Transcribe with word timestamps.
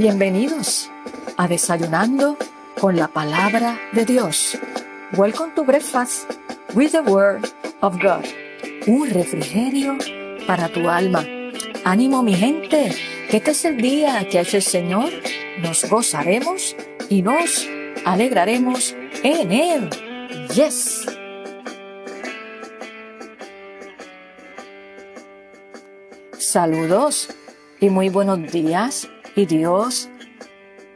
Bienvenidos 0.00 0.90
a 1.36 1.46
Desayunando 1.46 2.38
con 2.80 2.96
la 2.96 3.06
Palabra 3.08 3.78
de 3.92 4.06
Dios. 4.06 4.56
Welcome 5.12 5.52
to 5.54 5.62
Breakfast 5.62 6.24
with 6.72 6.92
the 6.92 7.02
Word 7.02 7.44
of 7.82 7.98
God. 8.00 8.24
Un 8.86 9.10
refrigerio 9.10 9.98
para 10.46 10.70
tu 10.70 10.88
alma. 10.88 11.22
Ánimo 11.84 12.22
mi 12.22 12.32
gente, 12.32 12.96
que 13.30 13.36
este 13.36 13.50
es 13.50 13.62
el 13.66 13.76
día 13.76 14.26
que 14.26 14.38
ha 14.38 14.40
hecho 14.40 14.56
el 14.56 14.62
Señor. 14.62 15.10
Nos 15.58 15.84
gozaremos 15.84 16.74
y 17.10 17.20
nos 17.20 17.68
alegraremos 18.06 18.96
en 19.22 19.52
Él. 19.52 19.90
Yes. 20.54 21.04
Saludos 26.38 27.28
y 27.80 27.90
muy 27.90 28.08
buenos 28.08 28.50
días 28.50 29.06
Dios 29.46 30.08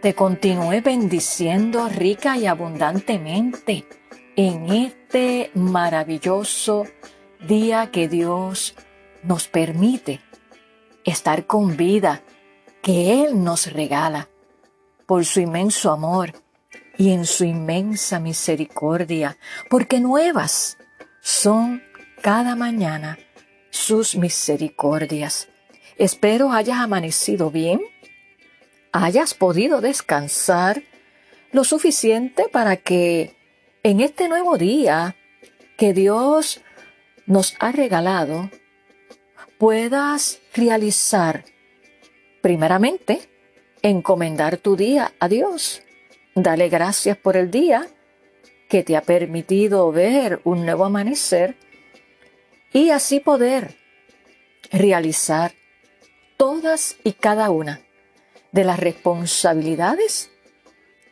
te 0.03 0.15
continúe 0.15 0.83
bendiciendo 0.83 1.89
rica 1.89 2.37
y 2.37 2.47
abundantemente 2.47 3.87
en 4.37 4.71
este 4.71 5.51
maravilloso 5.55 6.85
día 7.47 7.91
que 7.91 8.09
Dios 8.09 8.75
nos 9.23 9.49
permite 9.49 10.21
estar 11.05 11.47
con 11.47 11.77
vida, 11.77 12.23
que 12.83 13.25
Él 13.25 13.43
nos 13.43 13.73
regala 13.73 14.29
por 15.07 15.25
su 15.25 15.41
inmenso 15.41 15.91
amor 15.91 16.33
y 16.97 17.13
en 17.13 17.27
su 17.27 17.45
inmensa 17.45 18.21
misericordia, 18.21 19.37
porque 19.69 20.01
nuevas 20.01 20.79
son 21.21 21.83
cada 22.23 22.57
mañana 22.57 23.19
sus 23.71 24.17
misericordias. 24.17 25.49
Espero 25.97 26.53
hayas 26.53 26.79
amanecido 26.79 27.51
bien, 27.51 27.81
hayas 28.95 29.35
podido 29.35 29.81
descansar 29.81 30.85
lo 31.51 31.65
suficiente 31.65 32.45
para 32.49 32.77
que 32.77 33.35
en 33.83 34.01
este 34.01 34.29
nuevo 34.29 34.57
día 34.57 35.17
que 35.77 35.93
Dios 35.93 36.61
nos 37.27 37.57
ha 37.59 37.73
regalado, 37.73 38.51
puedas 39.59 40.41
realizar, 40.55 41.45
primeramente, 42.41 43.29
encomendar 43.83 44.59
tu 44.59 44.77
día 44.77 45.13
a 45.19 45.29
Dios. 45.29 45.83
Dale 46.37 46.69
gracias 46.69 47.17
por 47.17 47.37
el 47.37 47.51
día 47.51 47.89
que 48.69 48.85
te 48.85 48.97
ha 48.97 49.03
permitido 49.03 49.91
ver 49.91 50.41
un 50.45 50.65
nuevo 50.65 50.85
amanecer 50.85 51.57
y 52.73 52.91
así 52.91 53.19
poder 53.19 53.77
realizar 54.71 55.53
todas 56.37 56.97
y 57.03 57.15
cada 57.15 57.51
una 57.51 57.84
de 58.55 58.63
las 58.63 58.79
responsabilidades 58.79 60.31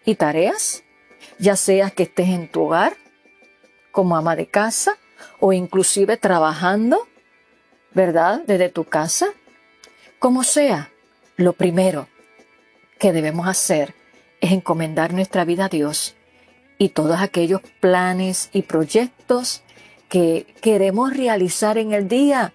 y 0.05 0.15
tareas, 0.15 0.85
ya 1.41 1.57
sea 1.57 1.91
que 1.91 2.05
estés 2.05 2.29
en 2.29 2.47
tu 2.47 2.63
hogar 2.63 2.97
como 3.91 4.17
ama 4.17 4.37
de 4.37 4.47
casa 4.47 4.97
o 5.41 5.53
inclusive 5.53 6.17
trabajando, 6.17 7.09
¿verdad? 7.95 8.43
Desde 8.47 8.69
tu 8.69 8.85
casa, 8.85 9.27
como 10.21 10.45
sea, 10.45 10.93
lo 11.37 11.53
primero 11.53 12.07
que 13.01 13.13
debemos 13.13 13.49
hacer 13.49 13.97
es 14.41 14.53
encomendar 14.53 15.13
nuestra 15.13 15.45
vida 15.45 15.65
a 15.65 15.69
Dios 15.69 16.15
y 16.79 16.91
todos 16.91 17.21
aquellos 17.21 17.61
planes 17.81 18.51
y 18.53 18.63
proyectos 18.63 19.65
que 20.09 20.47
queremos 20.61 21.17
realizar 21.17 21.77
en 21.77 21.93
el 21.93 22.07
día, 22.07 22.55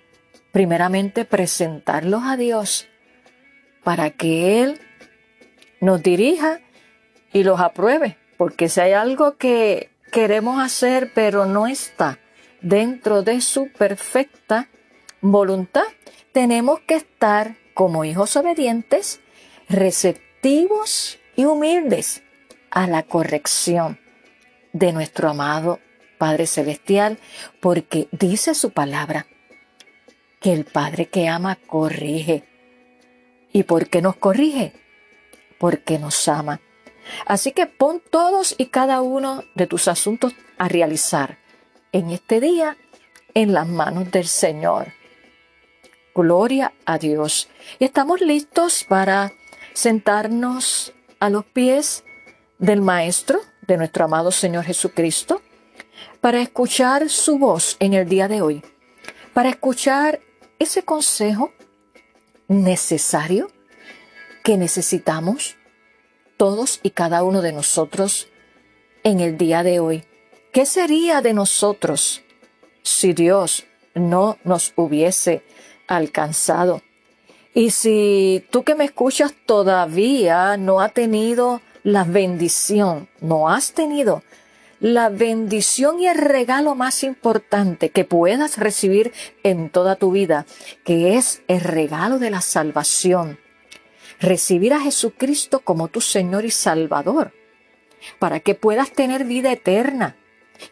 primeramente 0.53 1.25
presentarlos 1.25 2.23
a 2.23 2.38
Dios 2.38 2.88
para 3.87 4.09
que 4.09 4.61
Él 4.61 4.81
nos 5.80 6.03
dirija 6.03 6.59
y 7.31 7.43
los 7.45 7.61
apruebe, 7.61 8.17
porque 8.36 8.67
si 8.67 8.81
hay 8.81 8.92
algo 8.92 9.37
que 9.37 9.92
queremos 10.11 10.61
hacer 10.61 11.14
pero 11.15 11.45
no 11.45 11.67
está 11.67 12.20
dentro 12.59 13.23
de 13.23 13.39
su 13.39 13.71
perfecta 13.71 14.67
voluntad, 15.21 15.86
tenemos 16.33 16.81
que 16.81 16.95
estar 16.95 17.55
como 17.73 18.03
hijos 18.03 18.36
obedientes, 18.36 19.21
receptivos 19.70 21.17
y 21.37 21.45
humildes 21.45 22.23
a 22.70 22.87
la 22.87 23.03
corrección 23.03 24.02
de 24.73 24.92
nuestro 24.92 25.30
amado 25.30 25.80
Padre 26.17 26.45
Celestial, 26.45 27.20
porque 27.61 28.09
dice 28.11 28.53
su 28.53 28.71
palabra 28.71 29.27
que 30.42 30.52
el 30.52 30.65
Padre 30.65 31.05
que 31.05 31.30
ama 31.30 31.55
corrige. 31.67 32.57
¿Y 33.52 33.63
por 33.63 33.89
qué 33.89 34.02
nos 34.02 34.15
corrige? 34.15 34.73
Porque 35.59 35.99
nos 35.99 36.27
ama. 36.27 36.61
Así 37.25 37.52
que 37.52 37.65
pon 37.65 38.02
todos 38.09 38.55
y 38.58 38.67
cada 38.67 39.02
uno 39.02 39.43
de 39.55 39.67
tus 39.67 39.87
asuntos 39.87 40.33
a 40.58 40.67
realizar 40.67 41.37
en 41.91 42.11
este 42.11 42.39
día 42.41 42.77
en 43.33 43.53
las 43.53 43.67
manos 43.67 44.11
del 44.11 44.27
Señor. 44.27 44.93
Gloria 46.13 46.73
a 46.85 46.97
Dios. 46.97 47.47
Y 47.80 47.85
estamos 47.85 48.21
listos 48.21 48.83
para 48.83 49.31
sentarnos 49.73 50.93
a 51.19 51.29
los 51.29 51.45
pies 51.45 52.03
del 52.58 52.81
Maestro, 52.81 53.39
de 53.67 53.77
nuestro 53.77 54.05
amado 54.05 54.31
Señor 54.31 54.64
Jesucristo, 54.65 55.41
para 56.21 56.41
escuchar 56.41 57.09
su 57.09 57.37
voz 57.37 57.77
en 57.79 57.93
el 57.93 58.09
día 58.09 58.27
de 58.27 58.41
hoy, 58.41 58.64
para 59.33 59.49
escuchar 59.49 60.19
ese 60.58 60.83
consejo 60.83 61.52
necesario 62.47 63.49
que 64.43 64.58
necesitamos 64.58 65.58
todos 66.37 66.80
y 66.83 66.91
cada 66.91 67.23
uno 67.23 67.41
de 67.41 67.52
nosotros 67.52 68.27
en 69.03 69.19
el 69.19 69.37
día 69.37 69.63
de 69.63 69.80
hoy. 69.80 70.03
¿Qué 70.53 70.65
sería 70.65 71.21
de 71.21 71.33
nosotros 71.33 72.21
si 72.83 73.13
Dios 73.13 73.65
no 73.93 74.37
nos 74.43 74.73
hubiese 74.75 75.43
alcanzado? 75.87 76.81
Y 77.53 77.71
si 77.71 78.45
tú 78.52 78.64
que 78.64 78.75
me 78.75 78.85
escuchas 78.85 79.33
todavía 79.45 80.58
no 80.58 80.79
ha 80.79 80.89
tenido 80.89 81.61
la 81.83 82.03
bendición, 82.03 83.09
no 83.19 83.49
has 83.49 83.73
tenido 83.73 84.23
la 84.80 85.10
bendición 85.10 85.99
y 85.99 86.08
el 86.08 86.17
regalo 86.17 86.76
más 86.76 87.04
importante 87.04 87.89
que 87.89 88.05
puedas 88.05 88.58
recibir 88.58 89.14
en 89.43 89.70
toda 89.70 89.95
tu 89.95 90.11
vida, 90.11 90.45
que 90.83 91.15
es 91.15 91.42
el 91.48 91.61
regalo 91.61 92.20
de 92.20 92.30
la 92.30 92.42
salvación. 92.42 93.39
Recibir 94.20 94.73
a 94.73 94.80
Jesucristo 94.80 95.60
como 95.60 95.88
tu 95.88 96.02
Señor 96.02 96.45
y 96.45 96.52
Salvador, 96.52 97.33
para 98.20 98.39
que 98.39 98.55
puedas 98.55 98.92
tener 98.92 99.26
vida 99.26 99.52
eterna 99.52 100.15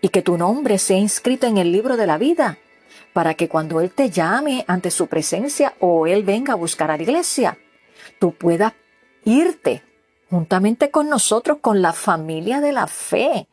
y 0.01 0.09
que 0.09 0.21
tu 0.21 0.37
nombre 0.37 0.77
sea 0.77 0.97
inscrito 0.97 1.47
en 1.47 1.57
el 1.57 1.71
libro 1.71 1.97
de 1.97 2.07
la 2.07 2.17
vida, 2.17 2.57
para 3.13 3.33
que 3.33 3.47
cuando 3.47 3.81
Él 3.81 3.91
te 3.91 4.09
llame 4.09 4.65
ante 4.67 4.91
su 4.91 5.07
presencia 5.07 5.73
o 5.79 6.07
Él 6.07 6.23
venga 6.23 6.53
a 6.53 6.57
buscar 6.57 6.91
a 6.91 6.97
la 6.97 7.03
iglesia, 7.03 7.57
tú 8.19 8.33
puedas 8.33 8.73
irte 9.23 9.83
juntamente 10.29 10.91
con 10.91 11.07
nosotros, 11.09 11.59
con 11.61 11.81
la 11.81 11.93
familia 11.93 12.61
de 12.61 12.71
la 12.71 12.87
fe, 12.87 13.47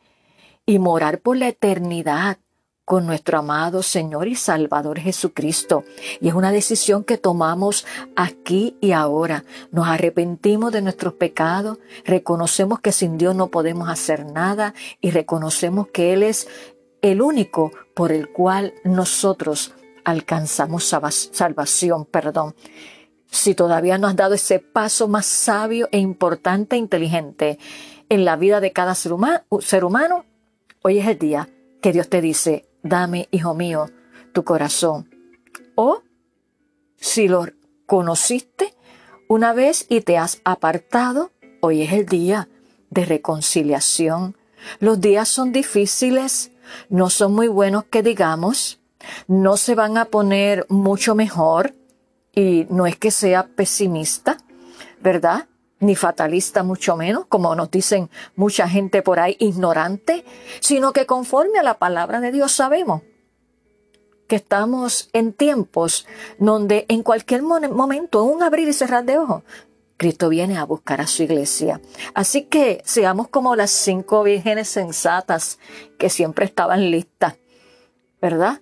y 0.65 0.79
morar 0.79 1.19
por 1.19 1.37
la 1.37 1.49
eternidad 1.49 2.37
con 2.85 3.05
nuestro 3.05 3.39
amado 3.39 3.81
Señor 3.81 4.27
y 4.27 4.35
Salvador 4.35 4.99
Jesucristo. 4.99 5.83
Y 6.19 6.27
es 6.27 6.33
una 6.33 6.51
decisión 6.51 7.03
que 7.03 7.17
tomamos 7.17 7.85
aquí 8.15 8.77
y 8.81 8.91
ahora. 8.91 9.45
Nos 9.71 9.87
arrepentimos 9.87 10.71
de 10.73 10.81
nuestros 10.81 11.13
pecados, 11.13 11.79
reconocemos 12.05 12.81
que 12.81 12.91
sin 12.91 13.17
Dios 13.17 13.35
no 13.35 13.47
podemos 13.47 13.89
hacer 13.89 14.25
nada 14.25 14.73
y 14.99 15.11
reconocemos 15.11 15.87
que 15.87 16.13
Él 16.13 16.23
es 16.23 16.47
el 17.01 17.21
único 17.21 17.71
por 17.93 18.11
el 18.11 18.29
cual 18.29 18.73
nosotros 18.83 19.73
alcanzamos 20.03 20.83
salvación, 20.83 22.05
perdón. 22.05 22.55
Si 23.27 23.55
todavía 23.55 23.97
no 23.97 24.07
has 24.07 24.15
dado 24.15 24.35
ese 24.35 24.59
paso 24.59 25.07
más 25.07 25.25
sabio 25.25 25.87
e 25.91 25.97
importante 25.97 26.75
e 26.75 26.79
inteligente 26.79 27.57
en 28.09 28.25
la 28.25 28.35
vida 28.35 28.59
de 28.59 28.71
cada 28.71 28.93
ser 28.93 29.13
humano, 29.13 30.25
Hoy 30.85 30.99
es 30.99 31.07
el 31.07 31.17
día 31.17 31.47
que 31.81 31.93
Dios 31.93 32.09
te 32.09 32.19
dice, 32.19 32.67
dame, 32.81 33.29
hijo 33.31 33.53
mío, 33.53 33.89
tu 34.33 34.43
corazón. 34.43 35.09
O 35.75 36.03
si 36.97 37.29
lo 37.29 37.47
conociste 37.85 38.75
una 39.29 39.53
vez 39.53 39.85
y 39.87 40.01
te 40.01 40.17
has 40.17 40.41
apartado, 40.43 41.31
hoy 41.61 41.83
es 41.83 41.93
el 41.93 42.05
día 42.05 42.49
de 42.89 43.05
reconciliación. 43.05 44.35
Los 44.81 44.99
días 44.99 45.29
son 45.29 45.53
difíciles, 45.53 46.51
no 46.89 47.09
son 47.09 47.33
muy 47.33 47.47
buenos 47.47 47.85
que 47.85 48.03
digamos, 48.03 48.81
no 49.29 49.55
se 49.55 49.75
van 49.75 49.97
a 49.97 50.03
poner 50.03 50.65
mucho 50.67 51.15
mejor 51.15 51.75
y 52.35 52.67
no 52.69 52.87
es 52.87 52.97
que 52.97 53.11
sea 53.11 53.47
pesimista, 53.47 54.35
¿verdad? 55.01 55.47
Ni 55.83 55.95
fatalista 55.95 56.63
mucho 56.63 56.95
menos, 56.95 57.25
como 57.27 57.55
nos 57.55 57.69
dicen 57.69 58.09
mucha 58.35 58.67
gente 58.67 59.01
por 59.01 59.19
ahí 59.19 59.35
ignorante, 59.39 60.25
sino 60.59 60.93
que 60.93 61.05
conforme 61.05 61.59
a 61.59 61.63
la 61.63 61.77
palabra 61.77 62.19
de 62.19 62.31
Dios 62.31 62.51
sabemos 62.51 63.01
que 64.27 64.37
estamos 64.37 65.09
en 65.13 65.33
tiempos 65.33 66.07
donde 66.39 66.85
en 66.87 67.03
cualquier 67.03 67.43
momento, 67.43 68.23
en 68.23 68.35
un 68.35 68.43
abrir 68.43 68.67
y 68.67 68.73
cerrar 68.73 69.03
de 69.03 69.17
ojos, 69.17 69.43
Cristo 69.97 70.29
viene 70.29 70.57
a 70.57 70.63
buscar 70.63 71.01
a 71.01 71.07
su 71.07 71.23
iglesia. 71.23 71.81
Así 72.13 72.43
que 72.43 72.81
seamos 72.85 73.27
como 73.27 73.55
las 73.55 73.71
cinco 73.71 74.23
vírgenes 74.23 74.69
sensatas 74.69 75.59
que 75.99 76.09
siempre 76.09 76.45
estaban 76.45 76.89
listas, 76.89 77.35
¿verdad? 78.21 78.61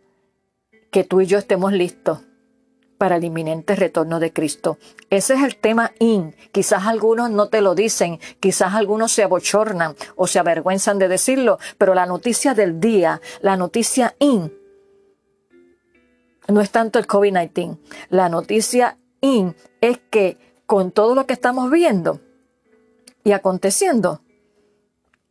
Que 0.92 1.04
tú 1.04 1.22
y 1.22 1.28
yo 1.28 1.38
estemos 1.38 1.72
listos 1.72 2.20
para 3.02 3.16
el 3.16 3.24
inminente 3.24 3.76
retorno 3.76 4.20
de 4.20 4.32
Cristo. 4.32 4.78
Ese 5.10 5.34
es 5.34 5.42
el 5.42 5.56
tema 5.56 5.92
in. 5.98 6.36
Quizás 6.52 6.86
algunos 6.86 7.32
no 7.32 7.48
te 7.48 7.62
lo 7.62 7.74
dicen, 7.74 8.20
quizás 8.40 8.76
algunos 8.76 9.12
se 9.12 9.24
abochornan 9.24 9.96
o 10.16 10.28
se 10.28 10.38
avergüenzan 10.38 11.00
de 11.00 11.08
decirlo, 11.08 11.58
pero 11.80 11.96
la 11.96 12.06
noticia 12.06 12.54
del 12.54 12.80
día, 12.80 13.20
la 13.42 13.58
noticia 13.58 14.14
in, 14.20 14.54
no 16.48 16.62
es 16.62 16.70
tanto 16.70 17.00
el 17.00 17.08
COVID-19. 17.08 17.80
La 18.10 18.30
noticia 18.30 19.00
in 19.22 19.56
es 19.82 20.00
que 20.12 20.38
con 20.68 20.92
todo 20.92 21.16
lo 21.16 21.26
que 21.26 21.34
estamos 21.34 21.72
viendo 21.72 22.22
y 23.24 23.32
aconteciendo, 23.32 24.22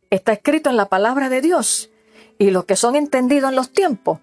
está 0.09 0.33
escrito 0.33 0.69
en 0.69 0.75
la 0.75 0.89
palabra 0.89 1.29
de 1.29 1.39
Dios 1.39 1.89
y 2.37 2.51
los 2.51 2.65
que 2.65 2.75
son 2.75 2.97
entendidos 2.97 3.49
en 3.49 3.55
los 3.55 3.71
tiempos 3.71 4.19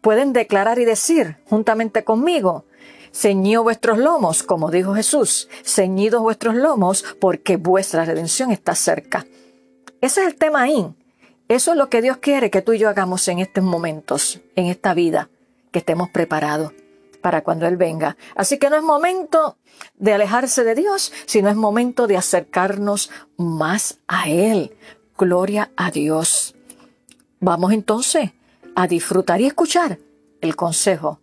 pueden 0.00 0.32
declarar 0.32 0.78
y 0.78 0.84
decir 0.84 1.36
juntamente 1.48 2.04
conmigo, 2.04 2.64
Ceñido 3.12 3.62
vuestros 3.62 3.98
lomos, 3.98 4.42
como 4.42 4.70
dijo 4.70 4.94
Jesús, 4.94 5.48
ceñidos 5.64 6.22
vuestros 6.22 6.54
lomos, 6.54 7.04
porque 7.20 7.56
vuestra 7.56 8.04
redención 8.04 8.50
está 8.50 8.74
cerca. 8.74 9.26
Ese 10.00 10.20
es 10.20 10.26
el 10.28 10.34
tema 10.36 10.62
ahí. 10.62 10.94
Eso 11.48 11.72
es 11.72 11.78
lo 11.78 11.88
que 11.88 12.02
Dios 12.02 12.18
quiere 12.18 12.50
que 12.50 12.62
tú 12.62 12.74
y 12.74 12.78
yo 12.78 12.88
hagamos 12.88 13.26
en 13.28 13.38
estos 13.38 13.64
momentos, 13.64 14.40
en 14.54 14.66
esta 14.66 14.92
vida, 14.94 15.30
que 15.72 15.78
estemos 15.78 16.10
preparados 16.10 16.72
para 17.22 17.42
cuando 17.42 17.66
Él 17.66 17.76
venga. 17.76 18.16
Así 18.36 18.58
que 18.58 18.70
no 18.70 18.76
es 18.76 18.82
momento 18.82 19.56
de 19.96 20.12
alejarse 20.12 20.62
de 20.62 20.74
Dios, 20.74 21.12
sino 21.26 21.48
es 21.48 21.56
momento 21.56 22.06
de 22.06 22.16
acercarnos 22.16 23.10
más 23.36 23.98
a 24.06 24.28
Él. 24.28 24.76
Gloria 25.16 25.70
a 25.76 25.90
Dios. 25.90 26.54
Vamos 27.40 27.72
entonces 27.72 28.30
a 28.78 28.86
disfrutar 28.86 29.40
y 29.40 29.46
escuchar 29.46 29.98
el 30.40 30.54
consejo 30.54 31.18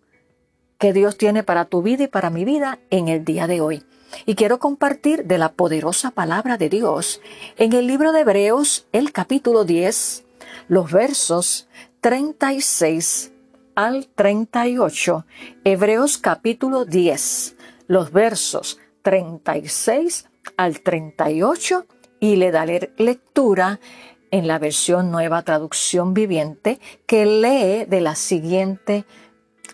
que 0.78 0.92
Dios 0.92 1.16
tiene 1.16 1.42
para 1.42 1.63
tu 1.63 1.81
vida 1.81 2.04
y 2.04 2.07
para 2.07 2.30
mi 2.30 2.44
vida 2.44 2.80
en 2.90 3.07
el 3.07 3.24
día 3.24 3.48
de 3.48 3.62
hoy. 3.62 3.86
Y 4.25 4.36
quiero 4.36 4.60
compartir 4.60 5.24
de 5.24 5.38
la 5.38 5.54
poderosa 5.54 6.12
palabra 6.12 6.57
de 6.57 6.68
Dios 6.68 7.22
en 7.56 7.72
el 7.72 7.88
libro 7.88 8.12
de 8.12 8.19
Hebreos, 8.19 8.88
el 8.92 9.13
capítulo 9.13 9.63
10, 9.63 10.25
los 10.68 10.92
versos 10.92 11.69
36 12.02 13.31
al 13.74 14.07
38. 14.07 15.25
Hebreos 15.63 16.18
capítulo 16.18 16.84
10, 16.84 17.56
los 17.88 18.12
versos 18.12 18.80
36 19.04 20.28
al 20.57 20.81
38 20.81 21.86
y 22.19 22.36
le 22.36 22.52
daré 22.52 22.92
lectura 22.98 23.80
en 24.35 24.47
la 24.49 24.59
versión 24.59 25.11
nueva 25.11 25.43
traducción 25.43 26.13
viviente 26.13 26.81
que 27.07 27.25
lee 27.25 27.85
de 27.85 28.01
la 28.01 28.15
siguiente 28.15 29.05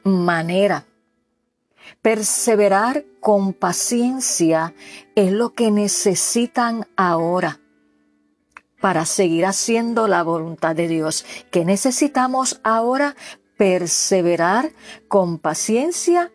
manera. 0.03 0.85
Perseverar 2.03 3.03
con 3.19 3.53
paciencia 3.53 4.75
es 5.15 5.31
lo 5.31 5.53
que 5.53 5.71
necesitan 5.71 6.85
ahora 6.95 7.59
para 8.79 9.07
seguir 9.07 9.47
haciendo 9.47 10.07
la 10.07 10.21
voluntad 10.21 10.75
de 10.75 10.87
Dios. 10.87 11.25
¿Qué 11.49 11.65
necesitamos 11.65 12.61
ahora? 12.63 13.15
Perseverar 13.57 14.73
con 15.07 15.39
paciencia, 15.39 16.31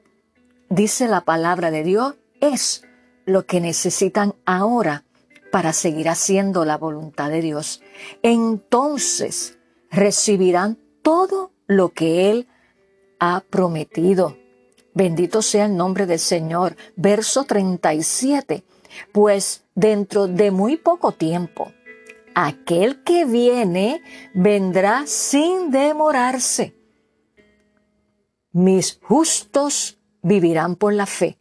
dice 0.68 1.06
la 1.06 1.20
palabra 1.20 1.70
de 1.70 1.84
Dios, 1.84 2.16
es 2.40 2.82
lo 3.24 3.46
que 3.46 3.60
necesitan 3.60 4.34
ahora 4.46 5.05
para 5.56 5.72
seguir 5.72 6.10
haciendo 6.10 6.66
la 6.66 6.76
voluntad 6.76 7.30
de 7.30 7.40
Dios. 7.40 7.80
Entonces 8.20 9.56
recibirán 9.90 10.78
todo 11.00 11.50
lo 11.66 11.94
que 11.94 12.30
Él 12.30 12.46
ha 13.20 13.42
prometido. 13.48 14.36
Bendito 14.92 15.40
sea 15.40 15.64
el 15.64 15.74
nombre 15.74 16.04
del 16.04 16.18
Señor. 16.18 16.76
Verso 16.94 17.44
37. 17.44 18.64
Pues 19.12 19.64
dentro 19.74 20.28
de 20.28 20.50
muy 20.50 20.76
poco 20.76 21.12
tiempo, 21.12 21.72
aquel 22.34 23.02
que 23.02 23.24
viene 23.24 24.02
vendrá 24.34 25.06
sin 25.06 25.70
demorarse. 25.70 26.76
Mis 28.52 29.00
justos 29.02 29.98
vivirán 30.20 30.76
por 30.76 30.92
la 30.92 31.06
fe, 31.06 31.38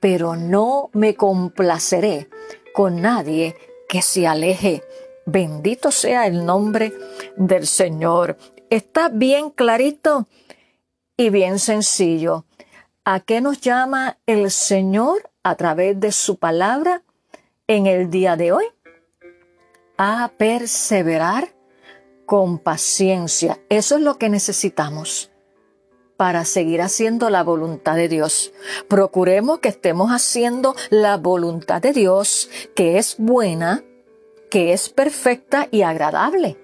pero 0.00 0.34
no 0.34 0.90
me 0.94 1.14
complaceré 1.14 2.28
con 2.76 3.00
nadie 3.00 3.56
que 3.88 4.02
se 4.02 4.26
aleje. 4.26 4.82
Bendito 5.24 5.90
sea 5.90 6.26
el 6.26 6.44
nombre 6.44 6.92
del 7.34 7.66
Señor. 7.66 8.36
Está 8.68 9.08
bien 9.08 9.48
clarito 9.48 10.28
y 11.16 11.30
bien 11.30 11.58
sencillo. 11.58 12.44
¿A 13.02 13.20
qué 13.20 13.40
nos 13.40 13.62
llama 13.62 14.18
el 14.26 14.50
Señor 14.50 15.30
a 15.42 15.54
través 15.54 15.98
de 15.98 16.12
su 16.12 16.36
palabra 16.36 17.02
en 17.66 17.86
el 17.86 18.10
día 18.10 18.36
de 18.36 18.52
hoy? 18.52 18.66
A 19.96 20.32
perseverar 20.36 21.48
con 22.26 22.58
paciencia. 22.58 23.58
Eso 23.70 23.96
es 23.96 24.02
lo 24.02 24.18
que 24.18 24.28
necesitamos 24.28 25.30
para 26.16 26.44
seguir 26.44 26.80
haciendo 26.80 27.30
la 27.30 27.42
voluntad 27.42 27.96
de 27.96 28.08
Dios. 28.08 28.52
Procuremos 28.88 29.60
que 29.60 29.68
estemos 29.68 30.10
haciendo 30.10 30.74
la 30.90 31.16
voluntad 31.16 31.82
de 31.82 31.92
Dios, 31.92 32.50
que 32.74 32.98
es 32.98 33.16
buena, 33.18 33.84
que 34.50 34.72
es 34.72 34.88
perfecta 34.88 35.68
y 35.70 35.82
agradable. 35.82 36.56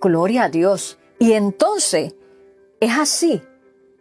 Gloria 0.00 0.44
a 0.44 0.48
Dios. 0.48 0.98
Y 1.18 1.32
entonces, 1.32 2.14
es 2.80 2.98
así 2.98 3.42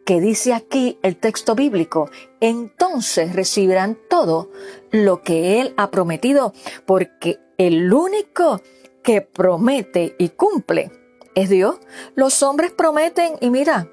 que 0.06 0.22
dice 0.22 0.54
aquí 0.54 0.98
el 1.04 1.18
texto 1.18 1.54
bíblico, 1.54 2.10
entonces 2.40 3.36
recibirán 3.36 3.98
todo 4.10 4.50
lo 4.92 5.22
que 5.22 5.62
Él 5.62 5.74
ha 5.78 5.92
prometido, 5.92 6.54
porque 6.86 7.40
el 7.58 7.94
único 7.94 8.62
que 9.04 9.22
promete 9.22 10.16
y 10.18 10.30
cumple 10.30 10.92
es 11.36 11.50
Dios. 11.50 11.78
Los 12.16 12.42
hombres 12.42 12.72
prometen 12.72 13.34
y 13.42 13.50
mira, 13.50 13.88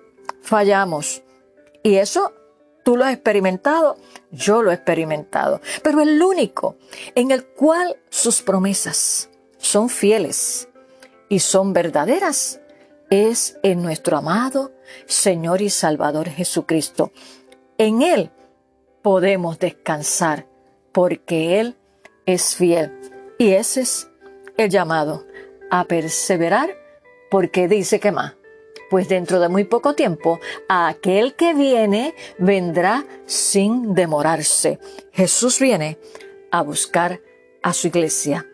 fallamos. 0.47 1.23
Y 1.83 1.97
eso 1.97 2.33
tú 2.85 2.97
lo 2.97 3.05
has 3.05 3.13
experimentado, 3.13 3.97
yo 4.31 4.63
lo 4.63 4.71
he 4.71 4.75
experimentado. 4.75 5.61
Pero 5.83 6.01
el 6.01 6.23
único 6.23 6.77
en 7.15 7.33
el 7.33 7.45
cual 7.45 7.97
sus 8.09 8.43
promesas 8.43 9.29
son 9.59 9.89
fieles 9.89 10.69
y 11.29 11.41
son 11.41 11.73
verdaderas 11.73 12.61
es 13.11 13.59
en 13.63 13.83
nuestro 13.83 14.17
amado 14.17 14.73
Señor 15.07 15.63
y 15.63 15.71
Salvador 15.71 16.29
Jesucristo. 16.29 17.13
En 17.77 18.03
Él 18.03 18.31
podemos 19.03 19.59
descansar 19.59 20.47
porque 20.93 21.61
Él 21.61 21.77
es 22.25 22.55
fiel. 22.55 22.93
Y 23.39 23.53
ese 23.53 23.83
es 23.83 24.09
el 24.57 24.71
llamado 24.71 25.27
a 25.71 25.85
perseverar 25.85 26.71
porque 27.31 27.69
dice 27.69 28.01
que 28.01 28.13
más. 28.13 28.36
Pues 28.91 29.09
dentro 29.09 29.41
de 29.41 29.49
muy 29.49 29.65
poco 29.65 29.95
tiempo, 29.95 30.41
aquel 30.69 31.35
que 31.35 31.55
viene 31.55 32.15
vendrá 32.39 33.05
sin 33.27 33.95
demorarse. 33.95 34.79
Jesús 35.13 35.59
viene 35.59 35.99
a 36.51 36.63
buscar 36.63 37.21
a 37.63 37.73
su 37.73 37.89
iglesia, 37.89 38.47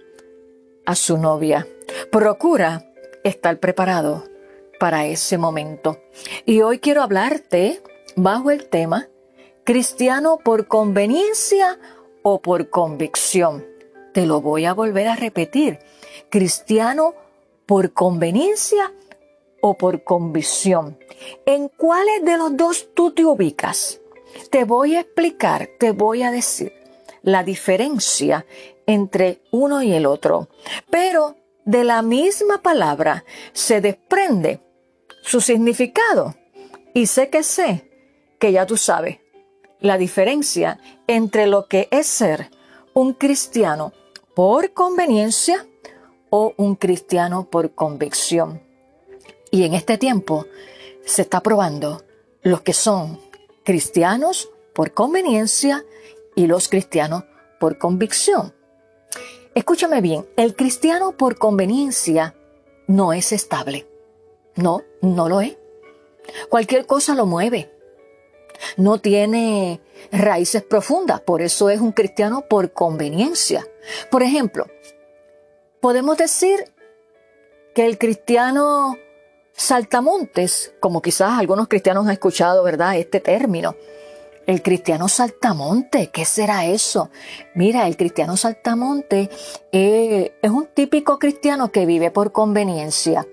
a 0.87 0.95
su 0.95 1.19
novia. 1.19 1.67
Procura 2.11 2.91
estar 3.25 3.59
preparado 3.59 4.25
para 4.81 5.07
ese 5.07 5.39
momento. 5.39 6.01
Y 6.45 6.63
hoy 6.63 6.79
quiero 6.79 7.03
hablarte 7.03 7.83
bajo 8.17 8.51
el 8.51 8.69
tema 8.69 9.09
cristiano 9.65 10.39
por 10.43 10.67
conveniencia 10.67 11.79
o 12.23 12.41
por 12.41 12.71
convicción. 12.71 13.65
Te 14.13 14.27
lo 14.27 14.41
voy 14.41 14.65
a 14.65 14.75
volver 14.75 15.09
a 15.09 15.17
repetir. 15.17 15.79
Cristiano 16.31 17.15
por 17.67 17.93
conveniencia 17.93 18.93
o 19.63 19.79
por 19.79 20.05
convicción. 20.05 20.99
¿En 21.47 21.69
cuáles 21.69 22.23
de 22.25 22.37
los 22.37 22.55
dos 22.55 22.89
tú 22.93 23.13
te 23.13 23.25
ubicas? 23.25 24.01
Te 24.51 24.65
voy 24.65 24.97
a 24.97 25.01
explicar, 25.01 25.71
te 25.79 25.93
voy 25.93 26.23
a 26.23 26.31
decir 26.31 26.75
la 27.23 27.45
diferencia 27.45 28.45
entre 28.87 29.41
uno 29.53 29.83
y 29.83 29.93
el 29.93 30.05
otro. 30.05 30.49
Pero 30.91 31.37
de 31.65 31.85
la 31.85 32.03
misma 32.03 32.61
palabra 32.61 33.25
se 33.53 33.81
desprende 33.81 34.61
su 35.23 35.41
significado. 35.41 36.35
Y 36.93 37.07
sé 37.07 37.31
que 37.31 37.43
sé 37.43 37.89
que 38.39 38.53
ya 38.53 38.67
tú 38.67 38.77
sabes 38.77 39.21
la 39.81 39.99
diferencia 39.99 40.79
entre 41.07 41.47
lo 41.47 41.67
que 41.67 41.89
es 41.91 42.07
ser 42.07 42.51
un 42.95 43.15
cristiano 43.15 43.93
por 44.35 44.73
conveniencia 44.73 45.67
o 46.31 46.55
un 46.57 46.77
cristiano 46.77 47.49
por 47.51 47.75
convicción. 47.75 48.72
Y 49.53 49.65
en 49.65 49.75
este 49.75 49.99
tiempo 49.99 50.47
se 51.05 51.23
está 51.23 51.43
probando 51.43 52.03
los 52.43 52.63
que 52.63 52.73
son 52.73 53.21
cristianos 53.65 54.49
por 54.73 54.95
conveniencia 54.95 55.85
y 56.35 56.47
los 56.47 56.69
cristianos 56.69 57.25
por 57.61 57.77
convicción. 57.77 58.55
Escúchame 59.55 60.01
bien, 60.01 60.27
el 60.37 60.57
cristiano 60.57 61.13
por 61.19 61.37
conveniencia 61.37 62.35
no 62.87 63.13
es 63.13 63.31
estable. 63.33 63.87
No, 64.57 64.83
no 65.03 65.29
lo 65.29 65.43
es. 65.43 65.59
Cualquier 66.49 66.87
cosa 66.87 67.15
lo 67.15 67.27
mueve. 67.27 67.71
No 68.79 68.99
tiene 68.99 69.83
raíces 70.11 70.63
profundas, 70.63 71.21
por 71.21 71.43
eso 71.43 71.69
es 71.69 71.79
un 71.79 71.93
cristiano 71.93 72.47
por 72.49 72.73
conveniencia. 72.73 73.67
Por 74.11 74.23
ejemplo, 74.23 74.67
podemos 75.81 76.17
decir 76.17 76.73
que 77.75 77.85
el 77.85 77.99
cristiano 77.99 78.97
saltamontes, 79.55 80.75
como 80.81 81.03
quizás 81.03 81.39
algunos 81.39 81.69
cristianos 81.69 82.07
han 82.07 82.13
escuchado, 82.13 82.63
¿verdad? 82.63 82.97
Este 82.97 83.21
término. 83.21 83.77
El 84.47 84.61
cristiano 84.61 85.07
saltamonte, 85.09 86.09
¿qué 86.09 86.25
será 86.25 86.67
eso? 86.67 87.11
Mira, 87.55 87.87
el 87.87 87.97
cristiano 87.97 88.37
saltamonte 88.37 89.31
eh, 89.71 90.35
es 90.43 90.51
un 90.51 90.67
típico 90.67 91.19
cristiano 91.21 91.71
que 91.71 91.87
vive 91.87 92.11
por 92.11 92.33
conveniencia. 92.33 93.25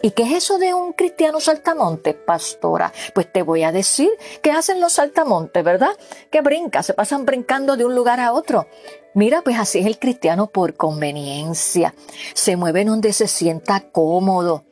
¿Y 0.00 0.10
qué 0.10 0.24
es 0.24 0.32
eso 0.32 0.58
de 0.58 0.74
un 0.74 0.92
cristiano 0.92 1.40
saltamonte, 1.40 2.14
pastora? 2.14 2.92
Pues 3.14 3.30
te 3.32 3.42
voy 3.42 3.62
a 3.62 3.72
decir 3.72 4.10
qué 4.42 4.52
hacen 4.52 4.80
los 4.80 4.94
saltamontes, 4.94 5.64
¿verdad? 5.64 5.92
Que 6.30 6.42
brinca, 6.42 6.82
se 6.82 6.94
pasan 6.94 7.24
brincando 7.24 7.76
de 7.76 7.84
un 7.84 7.94
lugar 7.94 8.20
a 8.20 8.32
otro. 8.32 8.66
Mira, 9.14 9.42
pues 9.42 9.58
así 9.58 9.78
es 9.78 9.86
el 9.86 9.98
cristiano 9.98 10.48
por 10.48 10.74
conveniencia. 10.74 11.94
Se 12.34 12.56
mueve 12.56 12.84
donde 12.84 13.12
se 13.12 13.28
sienta 13.28 13.88
cómodo, 13.92 14.64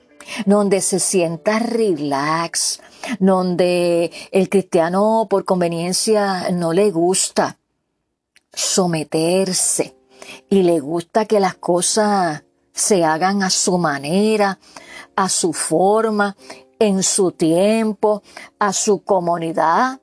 donde 0.46 0.80
se 0.80 1.00
sienta 1.00 1.58
relax, 1.58 2.80
donde 3.18 4.10
el 4.30 4.48
cristiano 4.48 5.26
por 5.28 5.44
conveniencia 5.44 6.50
no 6.50 6.72
le 6.72 6.90
gusta 6.90 7.58
someterse 8.52 9.96
y 10.48 10.62
le 10.62 10.80
gusta 10.80 11.24
que 11.24 11.40
las 11.40 11.54
cosas 11.54 12.44
se 12.72 13.04
hagan 13.04 13.42
a 13.42 13.50
su 13.50 13.78
manera, 13.78 14.58
a 15.16 15.28
su 15.28 15.52
forma, 15.52 16.36
en 16.78 17.02
su 17.02 17.32
tiempo, 17.32 18.22
a 18.58 18.72
su 18.72 19.04
comunidad. 19.04 20.00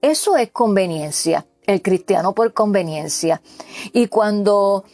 Eso 0.00 0.36
es 0.36 0.50
conveniencia, 0.50 1.46
el 1.66 1.82
cristiano 1.82 2.34
por 2.34 2.52
conveniencia. 2.52 3.42
Y 3.92 4.08
cuando 4.08 4.84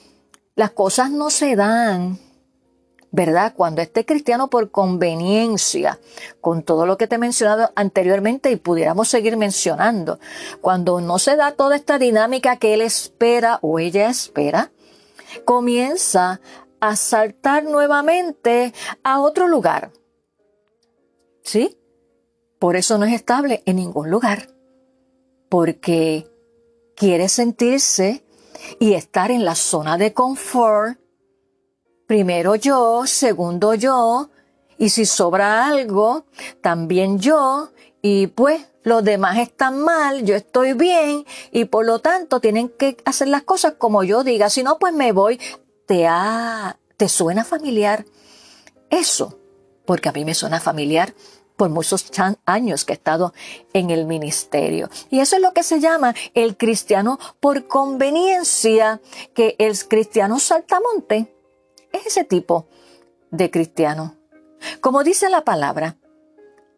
las 0.54 0.72
cosas 0.72 1.10
no 1.10 1.30
se 1.30 1.56
dan, 1.56 2.18
¿verdad? 3.12 3.52
Cuando 3.54 3.83
este 3.83 4.04
cristiano 4.04 4.49
por 4.49 4.71
conveniencia, 4.71 6.00
con 6.40 6.62
todo 6.62 6.87
lo 6.87 6.97
que 6.97 7.07
te 7.07 7.16
he 7.16 7.19
mencionado 7.19 7.71
anteriormente 7.76 8.50
y 8.50 8.57
pudiéramos 8.57 9.09
seguir 9.09 9.37
mencionando, 9.37 10.19
cuando 10.61 11.00
no 11.00 11.19
se 11.19 11.37
da 11.37 11.52
toda 11.52 11.76
esta 11.76 11.99
dinámica 11.99 12.57
que 12.57 12.75
él 12.75 12.81
espera 12.81 13.59
o 13.61 13.78
ella 13.78 14.09
espera, 14.09 14.73
comienza 15.45 16.40
a 16.81 16.97
saltar 16.97 17.64
nuevamente 17.64 18.73
a 19.04 19.21
otro 19.21 19.47
lugar. 19.47 19.92
¿Sí? 21.45 21.78
Por 22.59 22.76
eso 22.76 22.97
no 22.97 23.04
es 23.04 23.12
estable 23.12 23.62
en 23.66 23.76
ningún 23.76 24.11
lugar. 24.11 24.49
Porque 25.50 26.26
quiere 26.97 27.28
sentirse 27.28 28.25
y 28.81 28.95
estar 28.95 29.31
en 29.31 29.45
la 29.45 29.54
zona 29.54 29.99
de 29.99 30.14
confort. 30.14 31.01
Primero 32.12 32.57
yo, 32.57 33.07
segundo 33.07 33.73
yo, 33.73 34.28
y 34.76 34.90
si 34.90 35.07
sobra 35.07 35.66
algo, 35.66 36.26
también 36.61 37.19
yo, 37.19 37.71
y 38.02 38.26
pues 38.26 38.66
los 38.83 39.02
demás 39.02 39.38
están 39.38 39.78
mal, 39.78 40.23
yo 40.23 40.35
estoy 40.35 40.75
bien, 40.75 41.25
y 41.52 41.64
por 41.64 41.87
lo 41.87 42.00
tanto 42.00 42.38
tienen 42.38 42.69
que 42.69 42.99
hacer 43.07 43.28
las 43.28 43.45
cosas 43.45 43.76
como 43.78 44.04
yo 44.04 44.25
diga, 44.25 44.50
si 44.50 44.62
no, 44.62 44.78
pues 44.78 44.92
me 44.92 45.12
voy 45.12 45.40
te 45.87 46.07
ha, 46.07 46.78
te 46.99 47.09
suena 47.09 47.45
familiar 47.45 48.04
eso, 48.90 49.38
porque 49.87 50.11
a 50.11 50.12
mí 50.12 50.26
me 50.26 50.35
suena 50.35 50.61
familiar 50.61 51.14
por 51.57 51.71
muchos 51.71 52.04
años 52.45 52.85
que 52.85 52.92
he 52.92 52.97
estado 52.97 53.33
en 53.73 53.88
el 53.88 54.04
ministerio. 54.04 54.90
Y 55.09 55.21
eso 55.21 55.37
es 55.37 55.40
lo 55.40 55.54
que 55.54 55.62
se 55.62 55.81
llama 55.81 56.14
el 56.35 56.59
cristiano 56.59 57.19
por 57.40 57.69
conveniencia, 57.69 59.00
que 59.33 59.57
el 59.59 59.78
cristiano 59.88 60.38
saltamonte 60.38 61.33
es 61.92 62.06
ese 62.06 62.25
tipo 62.25 62.66
de 63.30 63.50
cristiano. 63.50 64.16
Como 64.80 65.04
dice 65.04 65.28
la 65.28 65.44
palabra, 65.44 65.96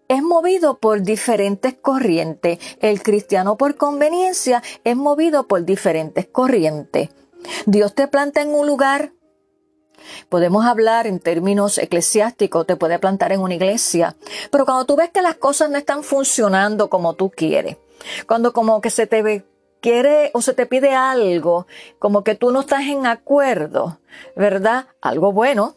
es 0.08 0.22
movido 0.22 0.78
por 0.78 1.02
diferentes 1.02 1.74
corrientes. 1.74 2.58
El 2.80 3.02
cristiano 3.02 3.56
por 3.56 3.76
conveniencia 3.76 4.62
es 4.84 4.96
movido 4.96 5.46
por 5.46 5.64
diferentes 5.64 6.26
corrientes. 6.26 7.10
Dios 7.66 7.94
te 7.94 8.08
planta 8.08 8.42
en 8.42 8.54
un 8.54 8.66
lugar. 8.66 9.12
Podemos 10.28 10.66
hablar 10.66 11.06
en 11.06 11.20
términos 11.20 11.78
eclesiásticos, 11.78 12.66
te 12.66 12.76
puede 12.76 12.98
plantar 12.98 13.32
en 13.32 13.40
una 13.40 13.54
iglesia, 13.54 14.16
pero 14.50 14.66
cuando 14.66 14.84
tú 14.84 14.96
ves 14.96 15.10
que 15.10 15.22
las 15.22 15.36
cosas 15.36 15.70
no 15.70 15.78
están 15.78 16.02
funcionando 16.02 16.90
como 16.90 17.14
tú 17.14 17.30
quieres, 17.30 17.78
cuando 18.26 18.52
como 18.52 18.82
que 18.82 18.90
se 18.90 19.06
te 19.06 19.22
quiere 19.84 20.30
o 20.32 20.40
se 20.40 20.54
te 20.54 20.64
pide 20.64 20.94
algo, 20.94 21.66
como 21.98 22.24
que 22.24 22.34
tú 22.34 22.50
no 22.50 22.60
estás 22.60 22.84
en 22.84 23.06
acuerdo, 23.06 24.00
¿verdad? 24.34 24.86
Algo 25.02 25.30
bueno, 25.30 25.76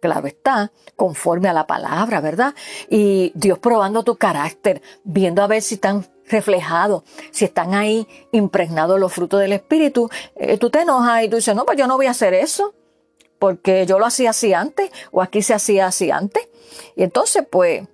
claro 0.00 0.26
está, 0.26 0.72
conforme 0.96 1.50
a 1.50 1.52
la 1.52 1.66
palabra, 1.66 2.22
¿verdad? 2.22 2.54
Y 2.88 3.30
Dios 3.34 3.58
probando 3.58 4.02
tu 4.02 4.16
carácter, 4.16 4.80
viendo 5.04 5.42
a 5.42 5.46
ver 5.46 5.60
si 5.60 5.74
están 5.74 6.06
reflejado, 6.30 7.04
si 7.30 7.44
están 7.44 7.74
ahí 7.74 8.08
impregnados 8.32 8.98
los 8.98 9.12
frutos 9.12 9.40
del 9.40 9.52
Espíritu, 9.52 10.08
eh, 10.34 10.56
tú 10.56 10.70
te 10.70 10.80
enojas 10.80 11.24
y 11.24 11.28
tú 11.28 11.36
dices, 11.36 11.54
no, 11.54 11.66
pues 11.66 11.76
yo 11.76 11.86
no 11.86 11.98
voy 11.98 12.06
a 12.06 12.12
hacer 12.12 12.32
eso, 12.32 12.72
porque 13.38 13.84
yo 13.84 13.98
lo 13.98 14.06
hacía 14.06 14.30
así 14.30 14.54
antes, 14.54 14.90
o 15.12 15.20
aquí 15.20 15.42
se 15.42 15.52
hacía 15.52 15.86
así 15.88 16.10
antes. 16.10 16.48
Y 16.96 17.02
entonces, 17.02 17.44
pues, 17.50 17.86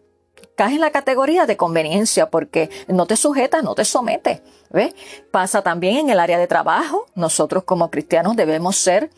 caes 0.56 0.75
en 0.75 0.80
la 0.80 0.90
categoría 0.90 1.46
de 1.46 1.56
conveniencia, 1.56 2.30
porque 2.30 2.70
no 2.88 3.06
te 3.06 3.16
sujetas, 3.16 3.62
no 3.62 3.75
te 3.75 3.84
sometes. 3.84 4.42
¿ves? 4.70 4.94
Pasa 5.30 5.62
también 5.62 5.96
en 5.96 6.11
el 6.11 6.20
área 6.20 6.38
de 6.38 6.46
trabajo. 6.46 7.06
Nosotros 7.14 7.64
como 7.64 7.90
cristianos 7.90 8.37
debemos 8.37 8.76
ser 8.76 9.11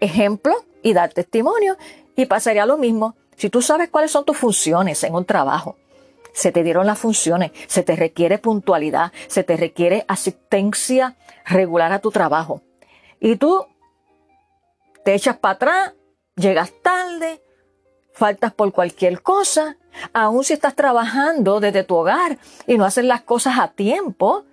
ejemplo 0.00 0.54
y 0.82 0.92
dar 0.92 1.12
testimonio. 1.12 1.76
Y 2.16 2.26
pasaría 2.26 2.66
lo 2.66 2.78
mismo 2.78 3.16
si 3.36 3.50
tú 3.50 3.62
sabes 3.62 3.88
cuáles 3.88 4.10
son 4.10 4.24
tus 4.24 4.36
funciones 4.36 5.02
en 5.04 5.14
un 5.14 5.24
trabajo 5.24 5.76
se 6.32 6.50
te 6.50 6.62
dieron 6.62 6.86
las 6.86 6.98
funciones, 6.98 7.52
se 7.66 7.82
te 7.82 7.96
requiere 7.96 8.38
puntualidad, 8.38 9.12
se 9.28 9.44
te 9.44 9.56
requiere 9.56 10.04
asistencia 10.08 11.16
regular 11.44 11.92
a 11.92 12.00
tu 12.00 12.10
trabajo. 12.10 12.62
Y 13.20 13.36
tú 13.36 13.66
te 15.04 15.14
echas 15.14 15.36
para 15.36 15.54
atrás, 15.54 15.94
llegas 16.36 16.72
tarde, 16.82 17.42
faltas 18.12 18.52
por 18.52 18.72
cualquier 18.72 19.22
cosa, 19.22 19.76
aun 20.12 20.44
si 20.44 20.52
estás 20.52 20.74
trabajando 20.74 21.60
desde 21.60 21.84
tu 21.84 21.96
hogar 21.96 22.38
y 22.66 22.76
no 22.76 22.84
haces 22.84 23.04
las 23.04 23.22
cosas 23.22 23.58
a 23.58 23.68
tiempo. 23.68 24.44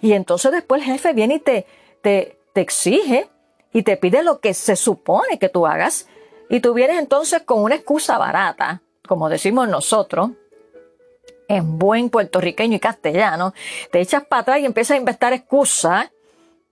Y 0.00 0.12
entonces 0.12 0.52
después 0.52 0.82
el 0.82 0.86
jefe 0.86 1.12
viene 1.12 1.36
y 1.36 1.40
te, 1.40 1.66
te, 2.02 2.38
te 2.52 2.60
exige 2.60 3.28
y 3.72 3.82
te 3.82 3.96
pide 3.96 4.22
lo 4.22 4.40
que 4.40 4.54
se 4.54 4.76
supone 4.76 5.38
que 5.38 5.48
tú 5.48 5.66
hagas. 5.66 6.08
Y 6.50 6.60
tú 6.60 6.74
vienes 6.74 6.98
entonces 6.98 7.42
con 7.42 7.62
una 7.62 7.74
excusa 7.74 8.18
barata, 8.18 8.82
como 9.06 9.28
decimos 9.28 9.68
nosotros, 9.68 10.30
en 11.48 11.78
buen 11.78 12.10
puertorriqueño 12.10 12.76
y 12.76 12.80
castellano, 12.80 13.54
te 13.90 14.00
echas 14.00 14.24
para 14.26 14.42
atrás 14.42 14.60
y 14.60 14.66
empiezas 14.66 14.94
a 14.94 14.98
inventar 14.98 15.32
excusas, 15.32 16.10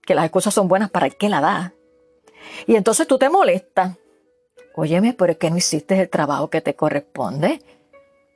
que 0.01 0.15
las 0.15 0.25
excusas 0.25 0.53
son 0.53 0.67
buenas 0.67 0.89
para 0.89 1.07
el 1.07 1.17
que 1.17 1.29
la 1.29 1.41
da. 1.41 1.73
Y 2.65 2.75
entonces 2.75 3.07
tú 3.07 3.17
te 3.17 3.29
molestas. 3.29 3.97
Óyeme, 4.75 5.13
pero 5.13 5.31
es 5.31 5.37
que 5.37 5.49
no 5.49 5.57
hiciste 5.57 5.99
el 5.99 6.09
trabajo 6.09 6.49
que 6.49 6.61
te 6.61 6.75
corresponde. 6.75 7.61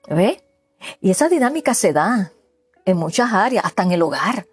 ¿Ves? 0.08 0.44
Y 1.00 1.12
esa 1.12 1.30
dinámica 1.30 1.74
se 1.74 1.94
da 1.94 2.32
en 2.86 2.98
muchas 2.98 3.34
áreas, 3.34 3.66
hasta 3.66 3.84
en 3.84 3.92
el 3.92 4.02
hogar. 4.02 4.48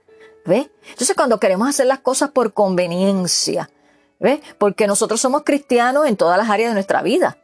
¿Ves? 0.44 0.70
Entonces 0.90 1.14
cuando 1.14 1.40
queremos 1.40 1.68
hacer 1.68 1.86
las 1.86 2.00
cosas 2.00 2.30
por 2.30 2.52
conveniencia, 2.54 3.70
¿ves? 4.18 4.40
Porque 4.58 4.86
nosotros 4.86 5.20
somos 5.20 5.42
cristianos 5.44 6.06
en 6.06 6.16
todas 6.16 6.38
las 6.38 6.48
áreas 6.48 6.70
de 6.70 6.74
nuestra 6.74 7.02
vida 7.02 7.36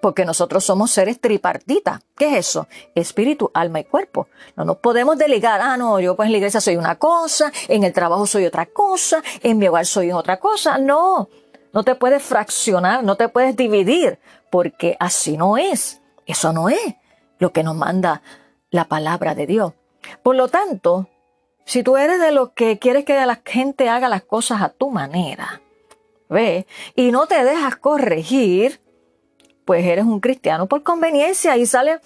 porque 0.00 0.24
nosotros 0.24 0.64
somos 0.64 0.90
seres 0.90 1.20
tripartitas. 1.20 2.00
¿Qué 2.16 2.28
es 2.30 2.48
eso? 2.48 2.68
Espíritu, 2.94 3.50
alma 3.54 3.80
y 3.80 3.84
cuerpo. 3.84 4.28
No 4.56 4.64
nos 4.64 4.76
podemos 4.78 5.18
delegar, 5.18 5.60
ah, 5.60 5.76
no, 5.76 6.00
yo 6.00 6.16
pues 6.16 6.26
en 6.26 6.32
la 6.32 6.38
iglesia 6.38 6.60
soy 6.60 6.76
una 6.76 6.96
cosa, 6.96 7.52
en 7.68 7.84
el 7.84 7.92
trabajo 7.92 8.26
soy 8.26 8.46
otra 8.46 8.66
cosa, 8.66 9.22
en 9.42 9.58
mi 9.58 9.68
hogar 9.68 9.86
soy 9.86 10.12
otra 10.12 10.38
cosa. 10.38 10.78
No, 10.78 11.28
no 11.72 11.82
te 11.82 11.94
puedes 11.94 12.22
fraccionar, 12.22 13.02
no 13.02 13.16
te 13.16 13.28
puedes 13.28 13.56
dividir, 13.56 14.18
porque 14.50 14.96
así 15.00 15.36
no 15.36 15.58
es. 15.58 16.00
Eso 16.26 16.52
no 16.52 16.68
es 16.68 16.94
lo 17.38 17.52
que 17.52 17.62
nos 17.62 17.76
manda 17.76 18.22
la 18.70 18.86
palabra 18.86 19.34
de 19.34 19.46
Dios. 19.46 19.72
Por 20.22 20.36
lo 20.36 20.48
tanto, 20.48 21.08
si 21.64 21.82
tú 21.82 21.96
eres 21.96 22.20
de 22.20 22.32
los 22.32 22.50
que 22.50 22.78
quieres 22.78 23.04
que 23.04 23.14
la 23.14 23.40
gente 23.44 23.88
haga 23.88 24.08
las 24.08 24.22
cosas 24.22 24.62
a 24.62 24.70
tu 24.70 24.90
manera, 24.90 25.60
¿ve? 26.28 26.66
Y 26.94 27.10
no 27.10 27.26
te 27.26 27.44
dejas 27.44 27.76
corregir, 27.76 28.80
pues 29.64 29.84
eres 29.84 30.04
un 30.04 30.20
cristiano 30.20 30.66
por 30.66 30.82
conveniencia 30.82 31.56
y 31.56 31.66
sales, 31.66 32.00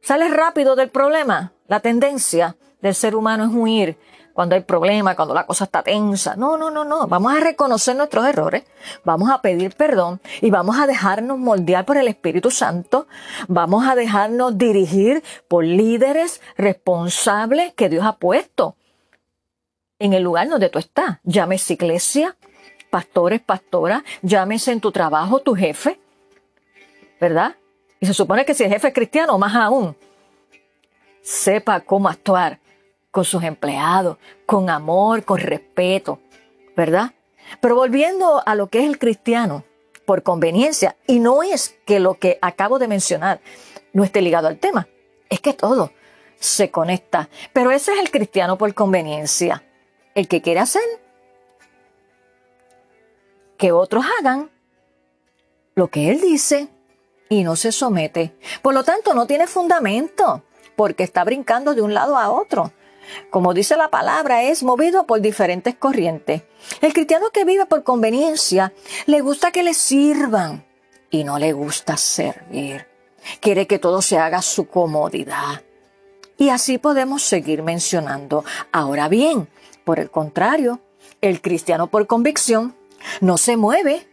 sales 0.00 0.32
rápido 0.32 0.76
del 0.76 0.90
problema. 0.90 1.52
La 1.66 1.80
tendencia 1.80 2.56
del 2.80 2.94
ser 2.94 3.16
humano 3.16 3.44
es 3.44 3.50
huir 3.52 3.98
cuando 4.34 4.56
hay 4.56 4.62
problemas, 4.62 5.14
cuando 5.14 5.32
la 5.32 5.46
cosa 5.46 5.64
está 5.64 5.82
tensa. 5.82 6.36
No, 6.36 6.58
no, 6.58 6.70
no, 6.70 6.84
no. 6.84 7.06
Vamos 7.06 7.34
a 7.34 7.40
reconocer 7.40 7.96
nuestros 7.96 8.26
errores, 8.26 8.64
vamos 9.04 9.30
a 9.30 9.40
pedir 9.40 9.74
perdón 9.76 10.20
y 10.42 10.50
vamos 10.50 10.76
a 10.78 10.86
dejarnos 10.86 11.38
moldear 11.38 11.86
por 11.86 11.96
el 11.96 12.08
Espíritu 12.08 12.50
Santo. 12.50 13.06
Vamos 13.48 13.86
a 13.86 13.94
dejarnos 13.94 14.58
dirigir 14.58 15.22
por 15.48 15.64
líderes 15.64 16.42
responsables 16.58 17.72
que 17.74 17.88
Dios 17.88 18.04
ha 18.04 18.16
puesto 18.16 18.76
en 20.00 20.12
el 20.12 20.24
lugar 20.24 20.48
donde 20.48 20.68
tú 20.68 20.80
estás. 20.80 21.20
Llámese 21.22 21.74
iglesia, 21.74 22.36
pastores, 22.90 23.40
pastoras, 23.40 24.02
llámese 24.22 24.72
en 24.72 24.80
tu 24.80 24.90
trabajo 24.90 25.40
tu 25.40 25.54
jefe, 25.54 26.00
¿verdad? 27.20 27.54
Y 28.00 28.06
se 28.06 28.14
supone 28.14 28.44
que 28.44 28.52
si 28.52 28.64
el 28.64 28.70
jefe 28.70 28.88
es 28.88 28.94
cristiano, 28.94 29.38
más 29.38 29.54
aún, 29.54 29.96
sepa 31.22 31.80
cómo 31.80 32.08
actuar 32.08 32.58
con 33.14 33.24
sus 33.24 33.44
empleados, 33.44 34.18
con 34.44 34.68
amor, 34.68 35.22
con 35.22 35.38
respeto, 35.38 36.18
¿verdad? 36.76 37.12
Pero 37.60 37.76
volviendo 37.76 38.42
a 38.44 38.56
lo 38.56 38.66
que 38.66 38.80
es 38.80 38.86
el 38.86 38.98
cristiano, 38.98 39.62
por 40.04 40.24
conveniencia, 40.24 40.96
y 41.06 41.20
no 41.20 41.44
es 41.44 41.76
que 41.86 42.00
lo 42.00 42.14
que 42.14 42.40
acabo 42.42 42.80
de 42.80 42.88
mencionar 42.88 43.40
no 43.92 44.02
esté 44.02 44.20
ligado 44.20 44.48
al 44.48 44.58
tema, 44.58 44.88
es 45.30 45.38
que 45.38 45.52
todo 45.52 45.92
se 46.40 46.72
conecta. 46.72 47.28
Pero 47.52 47.70
ese 47.70 47.92
es 47.92 48.00
el 48.00 48.10
cristiano 48.10 48.58
por 48.58 48.74
conveniencia, 48.74 49.62
el 50.16 50.26
que 50.26 50.42
quiere 50.42 50.58
hacer 50.58 50.82
que 53.56 53.70
otros 53.70 54.04
hagan 54.18 54.50
lo 55.76 55.86
que 55.86 56.10
él 56.10 56.20
dice 56.20 56.66
y 57.28 57.44
no 57.44 57.54
se 57.54 57.70
somete. 57.70 58.34
Por 58.60 58.74
lo 58.74 58.82
tanto, 58.82 59.14
no 59.14 59.28
tiene 59.28 59.46
fundamento, 59.46 60.42
porque 60.74 61.04
está 61.04 61.22
brincando 61.22 61.76
de 61.76 61.82
un 61.82 61.94
lado 61.94 62.18
a 62.18 62.32
otro 62.32 62.72
como 63.30 63.54
dice 63.54 63.76
la 63.76 63.90
palabra, 63.90 64.42
es 64.42 64.62
movido 64.62 65.06
por 65.06 65.20
diferentes 65.20 65.74
corrientes. 65.74 66.42
El 66.80 66.92
cristiano 66.92 67.30
que 67.30 67.44
vive 67.44 67.66
por 67.66 67.84
conveniencia 67.84 68.72
le 69.06 69.20
gusta 69.20 69.52
que 69.52 69.62
le 69.62 69.74
sirvan 69.74 70.64
y 71.10 71.24
no 71.24 71.38
le 71.38 71.52
gusta 71.52 71.96
servir. 71.96 72.86
Quiere 73.40 73.66
que 73.66 73.78
todo 73.78 74.02
se 74.02 74.18
haga 74.18 74.38
a 74.38 74.42
su 74.42 74.66
comodidad. 74.66 75.62
Y 76.36 76.48
así 76.48 76.78
podemos 76.78 77.22
seguir 77.22 77.62
mencionando. 77.62 78.44
Ahora 78.72 79.08
bien, 79.08 79.48
por 79.84 80.00
el 80.00 80.10
contrario, 80.10 80.80
el 81.20 81.40
cristiano 81.40 81.86
por 81.86 82.06
convicción 82.06 82.74
no 83.20 83.38
se 83.38 83.56
mueve 83.56 84.08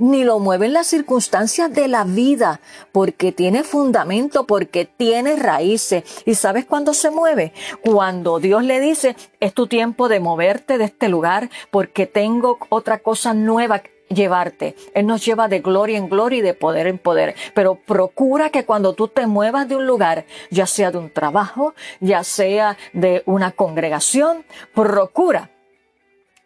ni 0.00 0.24
lo 0.24 0.38
mueven 0.38 0.72
las 0.72 0.88
circunstancias 0.88 1.72
de 1.72 1.86
la 1.86 2.04
vida, 2.04 2.60
porque 2.90 3.30
tiene 3.32 3.62
fundamento, 3.62 4.46
porque 4.46 4.86
tiene 4.86 5.36
raíces. 5.36 6.02
¿Y 6.24 6.34
sabes 6.34 6.64
cuándo 6.64 6.94
se 6.94 7.10
mueve? 7.10 7.52
Cuando 7.82 8.40
Dios 8.40 8.64
le 8.64 8.80
dice, 8.80 9.14
es 9.38 9.54
tu 9.54 9.66
tiempo 9.66 10.08
de 10.08 10.18
moverte 10.18 10.78
de 10.78 10.84
este 10.84 11.08
lugar, 11.08 11.50
porque 11.70 12.06
tengo 12.06 12.58
otra 12.70 12.98
cosa 12.98 13.34
nueva 13.34 13.82
llevarte. 14.08 14.74
Él 14.94 15.06
nos 15.06 15.24
lleva 15.24 15.48
de 15.48 15.60
gloria 15.60 15.98
en 15.98 16.08
gloria 16.08 16.38
y 16.38 16.42
de 16.42 16.54
poder 16.54 16.86
en 16.86 16.98
poder. 16.98 17.34
Pero 17.54 17.76
procura 17.76 18.50
que 18.50 18.64
cuando 18.64 18.94
tú 18.94 19.06
te 19.06 19.26
muevas 19.26 19.68
de 19.68 19.76
un 19.76 19.86
lugar, 19.86 20.24
ya 20.50 20.66
sea 20.66 20.90
de 20.90 20.98
un 20.98 21.12
trabajo, 21.12 21.74
ya 22.00 22.24
sea 22.24 22.76
de 22.94 23.22
una 23.26 23.52
congregación, 23.52 24.44
procura 24.74 25.50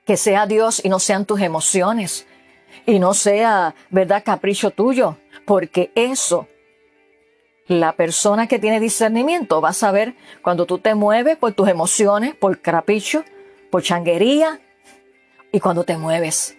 que 0.04 0.16
sea 0.16 0.46
Dios 0.46 0.84
y 0.84 0.88
no 0.88 0.98
sean 0.98 1.24
tus 1.24 1.40
emociones 1.40 2.26
y 2.86 2.98
no 2.98 3.14
sea, 3.14 3.74
¿verdad?, 3.90 4.22
capricho 4.24 4.70
tuyo, 4.70 5.16
porque 5.44 5.90
eso, 5.94 6.48
la 7.66 7.92
persona 7.92 8.46
que 8.46 8.58
tiene 8.58 8.80
discernimiento 8.80 9.60
va 9.60 9.70
a 9.70 9.74
saber 9.74 10.14
cuando 10.42 10.66
tú 10.66 10.78
te 10.78 10.94
mueves 10.94 11.36
por 11.36 11.52
tus 11.52 11.68
emociones, 11.68 12.34
por 12.34 12.60
capricho, 12.60 13.24
por 13.70 13.82
changuería, 13.82 14.60
y 15.50 15.60
cuando 15.60 15.84
te 15.84 15.96
mueves, 15.96 16.56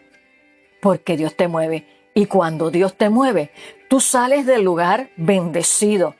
porque 0.81 1.17
Dios 1.17 1.35
te 1.35 1.47
mueve. 1.47 1.85
Y 2.13 2.27
cuando 2.27 2.71
Dios 2.71 2.95
te 2.95 3.09
mueve, 3.09 3.51
tú 3.89 3.99
sales 3.99 4.45
del 4.45 4.63
lugar 4.63 5.09
bendecido, 5.17 6.15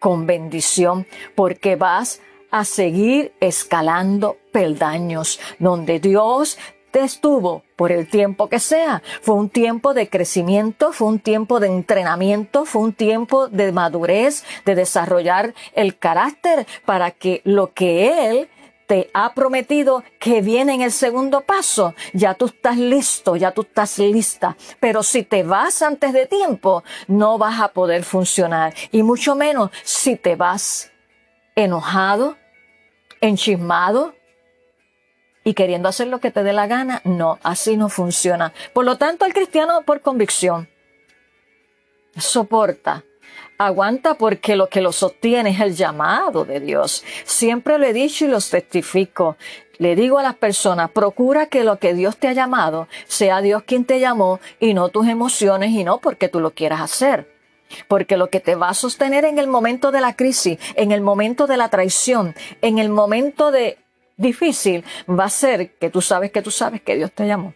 con 0.00 0.26
bendición, 0.26 1.06
porque 1.36 1.76
vas 1.76 2.20
a 2.50 2.64
seguir 2.64 3.32
escalando 3.38 4.36
peldaños, 4.50 5.38
donde 5.60 6.00
Dios 6.00 6.58
estuvo 6.92 7.62
por 7.82 7.90
el 7.90 8.06
tiempo 8.06 8.48
que 8.48 8.60
sea. 8.60 9.02
Fue 9.22 9.34
un 9.34 9.48
tiempo 9.50 9.92
de 9.92 10.08
crecimiento, 10.08 10.92
fue 10.92 11.08
un 11.08 11.18
tiempo 11.18 11.58
de 11.58 11.66
entrenamiento, 11.66 12.64
fue 12.64 12.80
un 12.80 12.92
tiempo 12.92 13.48
de 13.48 13.72
madurez, 13.72 14.44
de 14.64 14.76
desarrollar 14.76 15.52
el 15.74 15.98
carácter 15.98 16.64
para 16.84 17.10
que 17.10 17.40
lo 17.42 17.72
que 17.72 18.28
Él 18.28 18.48
te 18.86 19.10
ha 19.14 19.34
prometido 19.34 20.04
que 20.20 20.42
viene 20.42 20.74
en 20.74 20.82
el 20.82 20.92
segundo 20.92 21.40
paso, 21.40 21.96
ya 22.12 22.34
tú 22.34 22.46
estás 22.46 22.76
listo, 22.76 23.34
ya 23.34 23.50
tú 23.50 23.62
estás 23.62 23.98
lista. 23.98 24.56
Pero 24.78 25.02
si 25.02 25.24
te 25.24 25.42
vas 25.42 25.82
antes 25.82 26.12
de 26.12 26.26
tiempo, 26.26 26.84
no 27.08 27.36
vas 27.36 27.60
a 27.60 27.72
poder 27.72 28.04
funcionar. 28.04 28.74
Y 28.92 29.02
mucho 29.02 29.34
menos 29.34 29.72
si 29.82 30.14
te 30.14 30.36
vas 30.36 30.92
enojado, 31.56 32.36
enchismado, 33.20 34.14
y 35.44 35.54
queriendo 35.54 35.88
hacer 35.88 36.08
lo 36.08 36.20
que 36.20 36.30
te 36.30 36.42
dé 36.42 36.52
la 36.52 36.66
gana, 36.66 37.00
no, 37.04 37.38
así 37.42 37.76
no 37.76 37.88
funciona. 37.88 38.52
Por 38.72 38.84
lo 38.84 38.96
tanto, 38.96 39.24
el 39.24 39.34
cristiano 39.34 39.82
por 39.82 40.00
convicción 40.00 40.68
soporta, 42.16 43.04
aguanta 43.58 44.14
porque 44.14 44.56
lo 44.56 44.68
que 44.68 44.80
lo 44.80 44.92
sostiene 44.92 45.50
es 45.50 45.60
el 45.60 45.74
llamado 45.74 46.44
de 46.44 46.60
Dios. 46.60 47.04
Siempre 47.24 47.78
lo 47.78 47.86
he 47.86 47.92
dicho 47.92 48.24
y 48.24 48.28
lo 48.28 48.40
testifico. 48.40 49.36
Le 49.78 49.96
digo 49.96 50.18
a 50.18 50.22
las 50.22 50.36
personas, 50.36 50.90
procura 50.90 51.46
que 51.46 51.64
lo 51.64 51.78
que 51.78 51.94
Dios 51.94 52.16
te 52.16 52.28
ha 52.28 52.32
llamado 52.32 52.88
sea 53.06 53.40
Dios 53.40 53.62
quien 53.64 53.84
te 53.84 54.00
llamó 54.00 54.40
y 54.60 54.74
no 54.74 54.90
tus 54.90 55.08
emociones 55.08 55.70
y 55.70 55.84
no 55.84 55.98
porque 55.98 56.28
tú 56.28 56.40
lo 56.40 56.52
quieras 56.52 56.80
hacer. 56.80 57.32
Porque 57.88 58.18
lo 58.18 58.28
que 58.28 58.40
te 58.40 58.54
va 58.54 58.68
a 58.68 58.74
sostener 58.74 59.24
en 59.24 59.38
el 59.38 59.46
momento 59.46 59.92
de 59.92 60.02
la 60.02 60.14
crisis, 60.14 60.58
en 60.76 60.92
el 60.92 61.00
momento 61.00 61.46
de 61.46 61.56
la 61.56 61.70
traición, 61.70 62.34
en 62.60 62.78
el 62.78 62.90
momento 62.90 63.50
de 63.50 63.78
difícil 64.16 64.84
va 65.08 65.24
a 65.24 65.30
ser 65.30 65.74
que 65.74 65.90
tú 65.90 66.00
sabes 66.00 66.30
que 66.30 66.42
tú 66.42 66.50
sabes 66.50 66.82
que 66.82 66.96
Dios 66.96 67.12
te 67.12 67.26
llamó. 67.26 67.54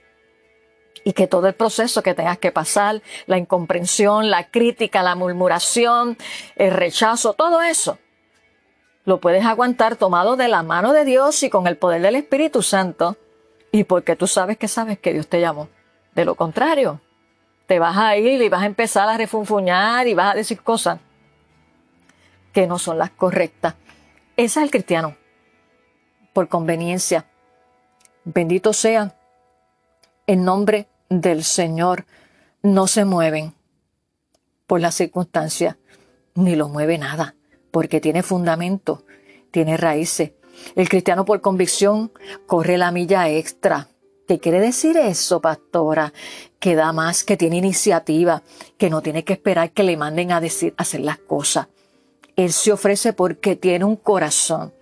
Y 1.05 1.13
que 1.13 1.29
todo 1.29 1.47
el 1.47 1.55
proceso 1.55 2.03
que 2.03 2.15
tengas 2.15 2.39
que 2.39 2.51
pasar, 2.51 3.01
la 3.27 3.39
incomprensión, 3.39 4.29
la 4.29 4.51
crítica, 4.51 5.05
la 5.05 5.15
murmuración, 5.15 6.19
el 6.57 6.73
rechazo, 6.73 7.35
todo 7.35 7.63
eso, 7.63 7.99
lo 9.05 9.21
puedes 9.21 9.45
aguantar 9.45 9.95
tomado 9.95 10.35
de 10.35 10.49
la 10.49 10.65
mano 10.65 10.93
de 10.93 11.05
Dios 11.05 11.41
y 11.45 11.51
con 11.51 11.69
el 11.69 11.77
poder 11.77 12.03
del 12.03 12.17
Espíritu 12.17 12.61
Santo. 12.61 13.17
Y 13.71 13.85
porque 13.85 14.17
tú 14.17 14.27
sabes 14.27 14.57
que 14.59 14.67
sabes 14.67 14.99
que 14.99 15.13
Dios 15.13 15.29
te 15.29 15.41
llamó. 15.41 15.69
De 16.15 16.25
lo 16.25 16.35
contrario, 16.35 17.01
te 17.67 17.79
vas 17.79 17.97
a 17.97 18.17
ir 18.17 18.43
y 18.43 18.49
vas 18.49 18.63
a 18.63 18.67
empezar 18.67 19.09
a 19.09 19.17
refunfuñar 19.17 20.09
y 20.09 20.15
vas 20.15 20.33
a 20.33 20.37
decir 20.37 20.61
cosas 20.61 20.99
que 22.53 22.67
no 22.67 22.81
son 22.81 22.99
las 22.99 23.11
correctas. 23.11 23.75
Ese 24.37 24.59
es 24.59 24.65
el 24.65 24.71
cristiano 24.71 25.15
por 26.37 26.49
conveniencia. 26.49 27.25
Bendito 28.27 28.75
sea 28.75 29.17
en 30.27 30.45
nombre 30.45 30.87
del 31.09 31.45
Señor. 31.45 32.05
No 32.63 32.89
se 32.89 33.07
mueven 33.07 33.55
por 34.67 34.83
las 34.83 34.97
circunstancias, 34.97 35.77
ni 36.35 36.55
lo 36.55 36.69
mueve 36.69 36.99
nada, 36.99 37.37
porque 37.71 38.03
tiene 38.03 38.23
fundamento, 38.23 39.07
tiene 39.51 39.79
raíces. 39.79 40.33
El 40.75 40.91
cristiano 40.91 41.25
por 41.25 41.41
convicción 41.41 42.13
corre 42.47 42.77
la 42.77 42.93
milla 42.93 43.31
extra. 43.31 43.89
¿Qué 44.29 44.39
quiere 44.39 44.61
decir 44.61 44.99
eso, 44.99 45.41
pastora? 45.41 46.13
Que 46.59 46.75
da 46.75 46.93
más, 46.93 47.25
que 47.25 47.39
tiene 47.39 47.57
iniciativa, 47.57 48.43
que 48.77 48.91
no 48.91 49.01
tiene 49.01 49.25
que 49.25 49.33
esperar 49.33 49.71
que 49.71 49.85
le 49.85 49.97
manden 49.97 50.33
a 50.33 50.43
decir, 50.43 50.75
hacer 50.77 51.01
las 51.01 51.17
cosas. 51.17 51.69
Él 52.37 52.53
se 52.53 52.73
ofrece 52.73 53.15
porque 53.15 53.57
tiene 53.57 53.87
un 53.87 53.97
corazón 53.97 54.75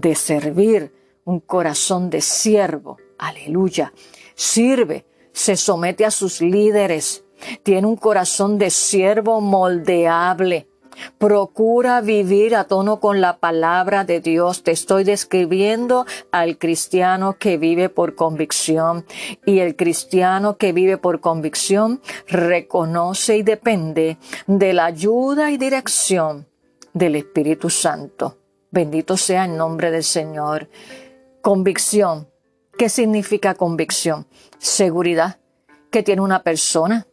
de 0.00 0.14
servir, 0.14 0.92
un 1.24 1.40
corazón 1.40 2.08
de 2.08 2.20
siervo. 2.20 2.98
Aleluya. 3.18 3.92
Sirve, 4.34 5.04
se 5.32 5.56
somete 5.56 6.04
a 6.04 6.10
sus 6.12 6.40
líderes, 6.40 7.24
tiene 7.64 7.86
un 7.86 7.96
corazón 7.96 8.58
de 8.58 8.70
siervo 8.70 9.40
moldeable. 9.40 10.68
Procura 11.18 12.00
vivir 12.00 12.56
a 12.56 12.64
tono 12.64 12.98
con 12.98 13.20
la 13.20 13.38
palabra 13.38 14.04
de 14.04 14.20
Dios. 14.20 14.62
Te 14.62 14.72
estoy 14.72 15.04
describiendo 15.04 16.06
al 16.32 16.58
cristiano 16.58 17.36
que 17.38 17.56
vive 17.56 17.88
por 17.88 18.14
convicción. 18.16 19.04
Y 19.46 19.60
el 19.60 19.76
cristiano 19.76 20.56
que 20.56 20.72
vive 20.72 20.96
por 20.96 21.20
convicción 21.20 22.00
reconoce 22.26 23.36
y 23.36 23.42
depende 23.42 24.18
de 24.46 24.72
la 24.72 24.86
ayuda 24.86 25.52
y 25.52 25.56
dirección 25.56 26.48
del 26.92 27.14
Espíritu 27.14 27.70
Santo. 27.70 28.37
Bendito 28.70 29.16
sea 29.16 29.44
el 29.44 29.56
nombre 29.56 29.90
del 29.90 30.04
Señor. 30.04 30.68
Convicción. 31.42 32.28
¿Qué 32.76 32.88
significa 32.88 33.54
convicción? 33.54 34.26
Seguridad 34.58 35.38
que 35.90 36.02
tiene 36.02 36.22
una 36.22 36.42
persona 36.42 37.06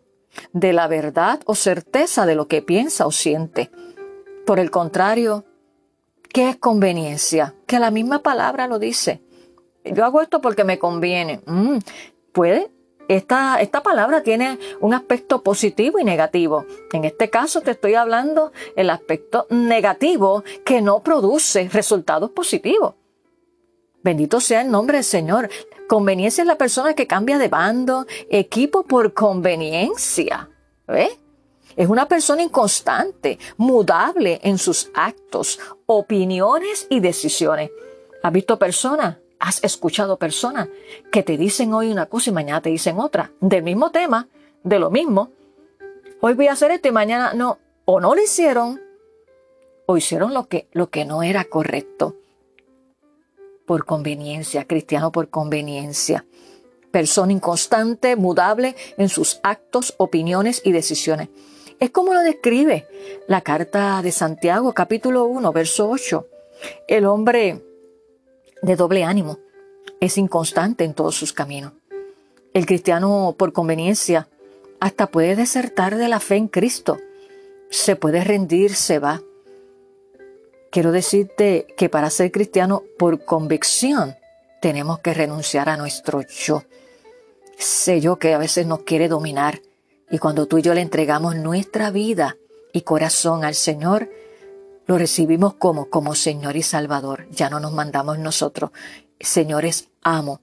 de 0.53 0.73
la 0.73 0.87
verdad 0.87 1.39
o 1.45 1.55
certeza 1.55 2.25
de 2.25 2.35
lo 2.35 2.47
que 2.47 2.61
piensa 2.61 3.07
o 3.07 3.11
siente. 3.11 3.71
Por 4.45 4.59
el 4.59 4.69
contrario, 4.69 5.45
¿qué 6.33 6.49
es 6.49 6.57
conveniencia? 6.57 7.55
Que 7.65 7.79
la 7.79 7.89
misma 7.89 8.21
palabra 8.21 8.67
lo 8.67 8.79
dice. 8.79 9.21
yo 9.83 10.03
hago 10.03 10.21
esto 10.21 10.41
porque 10.41 10.63
me 10.63 10.77
conviene. 10.77 11.41
Mm, 11.45 11.77
puede. 12.31 12.74
Esta, 13.07 13.83
palabra 13.83 14.23
tiene 14.23 14.57
un 14.79 14.93
aspecto 14.93 15.43
positivo 15.43 15.99
y 15.99 16.03
negativo. 16.03 16.65
En 16.91 17.05
este 17.05 17.29
caso 17.29 17.61
te 17.61 17.71
estoy 17.71 17.93
hablando 17.93 18.51
el 18.75 18.89
aspecto 18.89 19.45
negativo 19.49 20.43
que 20.65 20.81
no 20.81 21.01
produce 21.03 21.69
resultados 21.69 22.31
positivos. 22.31 22.95
Bendito 24.03 24.39
sea 24.39 24.61
el 24.61 24.71
nombre 24.71 24.97
del 24.97 25.03
Señor. 25.03 25.49
Conveniencia 25.87 26.41
es 26.41 26.47
la 26.47 26.57
persona 26.57 26.93
que 26.93 27.07
cambia 27.07 27.37
de 27.37 27.47
bando, 27.47 28.07
equipo 28.29 28.83
por 28.83 29.13
conveniencia. 29.13 30.49
¿Ve? 30.87 31.09
Es 31.75 31.89
una 31.89 32.07
persona 32.07 32.41
inconstante, 32.41 33.37
mudable 33.57 34.39
en 34.43 34.57
sus 34.57 34.89
actos, 34.93 35.59
opiniones 35.85 36.87
y 36.89 36.99
decisiones. 37.01 37.69
¿Has 38.23 38.31
visto 38.31 38.57
personas? 38.57 39.17
¿Has 39.39 39.63
escuchado 39.63 40.17
personas 40.17 40.69
que 41.11 41.23
te 41.23 41.37
dicen 41.37 41.73
hoy 41.73 41.91
una 41.91 42.07
cosa 42.07 42.29
y 42.29 42.33
mañana 42.33 42.61
te 42.61 42.69
dicen 42.69 42.99
otra? 42.99 43.31
Del 43.39 43.63
mismo 43.63 43.91
tema, 43.91 44.27
de 44.63 44.79
lo 44.79 44.89
mismo. 44.89 45.31
Hoy 46.21 46.33
voy 46.33 46.47
a 46.47 46.53
hacer 46.53 46.71
esto 46.71 46.87
y 46.87 46.91
mañana 46.91 47.33
no. 47.33 47.59
O 47.85 47.99
no 47.99 48.15
lo 48.15 48.21
hicieron, 48.21 48.81
o 49.85 49.97
hicieron 49.97 50.33
lo 50.33 50.47
que, 50.47 50.67
lo 50.71 50.89
que 50.89 51.05
no 51.05 51.23
era 51.23 51.45
correcto. 51.45 52.15
Por 53.65 53.85
conveniencia, 53.85 54.65
cristiano 54.65 55.11
por 55.11 55.29
conveniencia. 55.29 56.25
Persona 56.91 57.31
inconstante, 57.31 58.15
mudable 58.15 58.75
en 58.97 59.09
sus 59.09 59.39
actos, 59.43 59.93
opiniones 59.97 60.61
y 60.63 60.71
decisiones. 60.71 61.29
Es 61.79 61.89
como 61.89 62.13
lo 62.13 62.21
describe 62.21 62.87
la 63.27 63.41
carta 63.41 64.01
de 64.01 64.11
Santiago, 64.11 64.73
capítulo 64.73 65.25
1, 65.25 65.51
verso 65.51 65.89
8. 65.89 66.27
El 66.87 67.05
hombre 67.05 67.61
de 68.65 68.75
doble 68.75 69.03
ánimo 69.03 69.39
es 69.99 70.17
inconstante 70.17 70.83
en 70.83 70.93
todos 70.93 71.15
sus 71.15 71.33
caminos. 71.33 71.73
El 72.53 72.65
cristiano, 72.65 73.35
por 73.37 73.53
conveniencia, 73.53 74.27
hasta 74.79 75.07
puede 75.07 75.35
desertar 75.35 75.95
de 75.97 76.07
la 76.07 76.19
fe 76.19 76.35
en 76.35 76.47
Cristo. 76.47 76.97
Se 77.69 77.95
puede 77.95 78.23
rendir, 78.23 78.73
se 78.75 78.99
va. 78.99 79.21
Quiero 80.71 80.91
decirte 80.91 81.67
que 81.77 81.89
para 81.89 82.09
ser 82.09 82.31
cristiano 82.31 82.83
por 82.97 83.23
convicción 83.23 84.15
tenemos 84.61 84.99
que 84.99 85.13
renunciar 85.13 85.69
a 85.69 85.77
nuestro 85.77 86.21
yo. 86.21 86.63
Sé 87.57 88.01
yo 88.01 88.17
que 88.17 88.33
a 88.33 88.37
veces 88.37 88.65
nos 88.65 88.79
quiere 88.79 89.07
dominar 89.07 89.61
y 90.09 90.17
cuando 90.17 90.47
tú 90.47 90.57
y 90.57 90.61
yo 90.61 90.73
le 90.73 90.81
entregamos 90.81 91.35
nuestra 91.35 91.91
vida 91.91 92.35
y 92.73 92.81
corazón 92.81 93.45
al 93.45 93.55
Señor, 93.55 94.09
lo 94.87 94.97
recibimos 94.97 95.55
como, 95.55 95.89
como 95.89 96.15
Señor 96.15 96.55
y 96.55 96.63
Salvador. 96.63 97.27
Ya 97.31 97.49
no 97.49 97.59
nos 97.59 97.73
mandamos 97.73 98.19
nosotros. 98.19 98.71
Señores, 99.19 99.89
amo. 100.03 100.41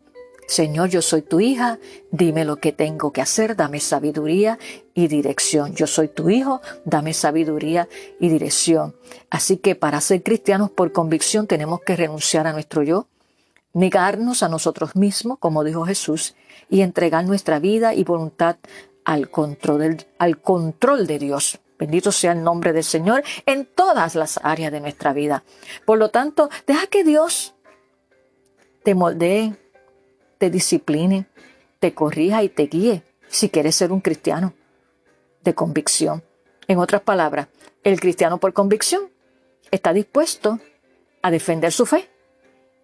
Señor, 0.49 0.91
yo 0.91 1.01
soy 1.01 1.23
tu 1.23 1.41
hija, 1.41 1.79
dime 2.11 2.45
lo 2.45 2.57
que 2.57 2.73
tengo 2.73 3.13
que 3.13 3.23
hacer, 3.23 3.57
dame 3.57 3.81
sabiduría 3.81 4.59
y 4.93 5.07
dirección. 5.07 5.75
Yo 5.75 5.87
soy 5.87 6.09
tu 6.09 6.29
hijo, 6.29 6.61
dame 6.85 7.15
sabiduría 7.15 7.89
y 8.21 8.29
dirección. 8.29 8.95
Así 9.31 9.57
que 9.57 9.77
para 9.77 10.01
ser 10.01 10.23
cristianos 10.23 10.71
por 10.71 10.93
convicción 10.93 11.47
tenemos 11.47 11.81
que 11.81 11.97
renunciar 11.97 12.47
a 12.47 12.53
nuestro 12.53 12.83
yo, 12.83 13.07
negarnos 13.73 14.43
a 14.43 14.49
nosotros 14.49 14.95
mismos, 14.97 15.39
como 15.39 15.65
dijo 15.65 15.87
Jesús, 15.87 16.35
y 16.69 16.83
entregar 16.83 17.25
nuestra 17.25 17.59
vida 17.59 17.95
y 17.95 18.05
voluntad 18.05 18.57
al 19.05 19.31
control, 19.31 20.05
al 20.19 20.41
control 20.41 21.07
de 21.07 21.19
Dios. 21.19 21.61
Bendito 21.83 22.13
sea 22.13 22.31
el 22.31 22.45
nombre 22.45 22.73
del 22.73 22.85
Señor 22.85 23.25
en 23.45 23.67
todas 23.67 24.15
las 24.15 24.39
áreas 24.45 24.71
de 24.71 24.79
nuestra 24.79 25.13
vida. 25.13 25.43
Por 25.85 25.99
lo 25.99 26.11
tanto, 26.11 26.49
deja 26.65 26.87
que 26.87 27.03
Dios 27.03 27.57
te 28.85 28.95
moldee, 28.95 29.57
te 30.39 30.49
discipline, 30.49 31.27
te 31.81 31.93
corrija 31.93 32.45
y 32.45 32.51
te 32.51 32.69
guíe 32.69 33.03
si 33.27 33.51
quieres 33.51 33.75
ser 33.75 33.91
un 33.91 34.01
cristiano 34.01 34.55
de 35.43 35.57
convicción. 35.57 36.23
En 36.69 36.79
otras 36.79 37.03
palabras, 37.03 37.49
el 37.83 37.99
cristiano 37.99 38.39
por 38.39 38.53
convicción 38.53 39.11
está 39.73 39.93
dispuesto 39.93 40.61
a 41.21 41.33
defender 41.33 41.73
su 41.73 41.85
fe 41.85 42.09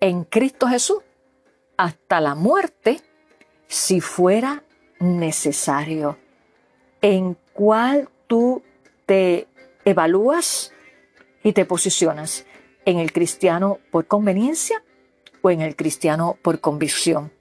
en 0.01 0.25
Cristo 0.25 0.67
Jesús 0.67 0.99
hasta 1.77 2.21
la 2.21 2.35
muerte 2.35 3.01
si 3.69 4.01
fuera 4.01 4.65
necesario, 4.99 6.19
en 7.01 7.37
cuál 7.53 8.09
tú 8.27 8.65
te 9.09 9.49
evalúas 9.87 10.75
y 11.43 11.55
te 11.55 11.65
posicionas, 11.65 12.45
en 12.85 12.99
el 12.99 13.11
cristiano 13.11 13.79
por 13.91 14.07
conveniencia 14.07 14.85
o 15.41 15.51
en 15.51 15.63
el 15.63 15.77
cristiano 15.77 16.37
por 16.43 16.61
convicción. 16.61 17.33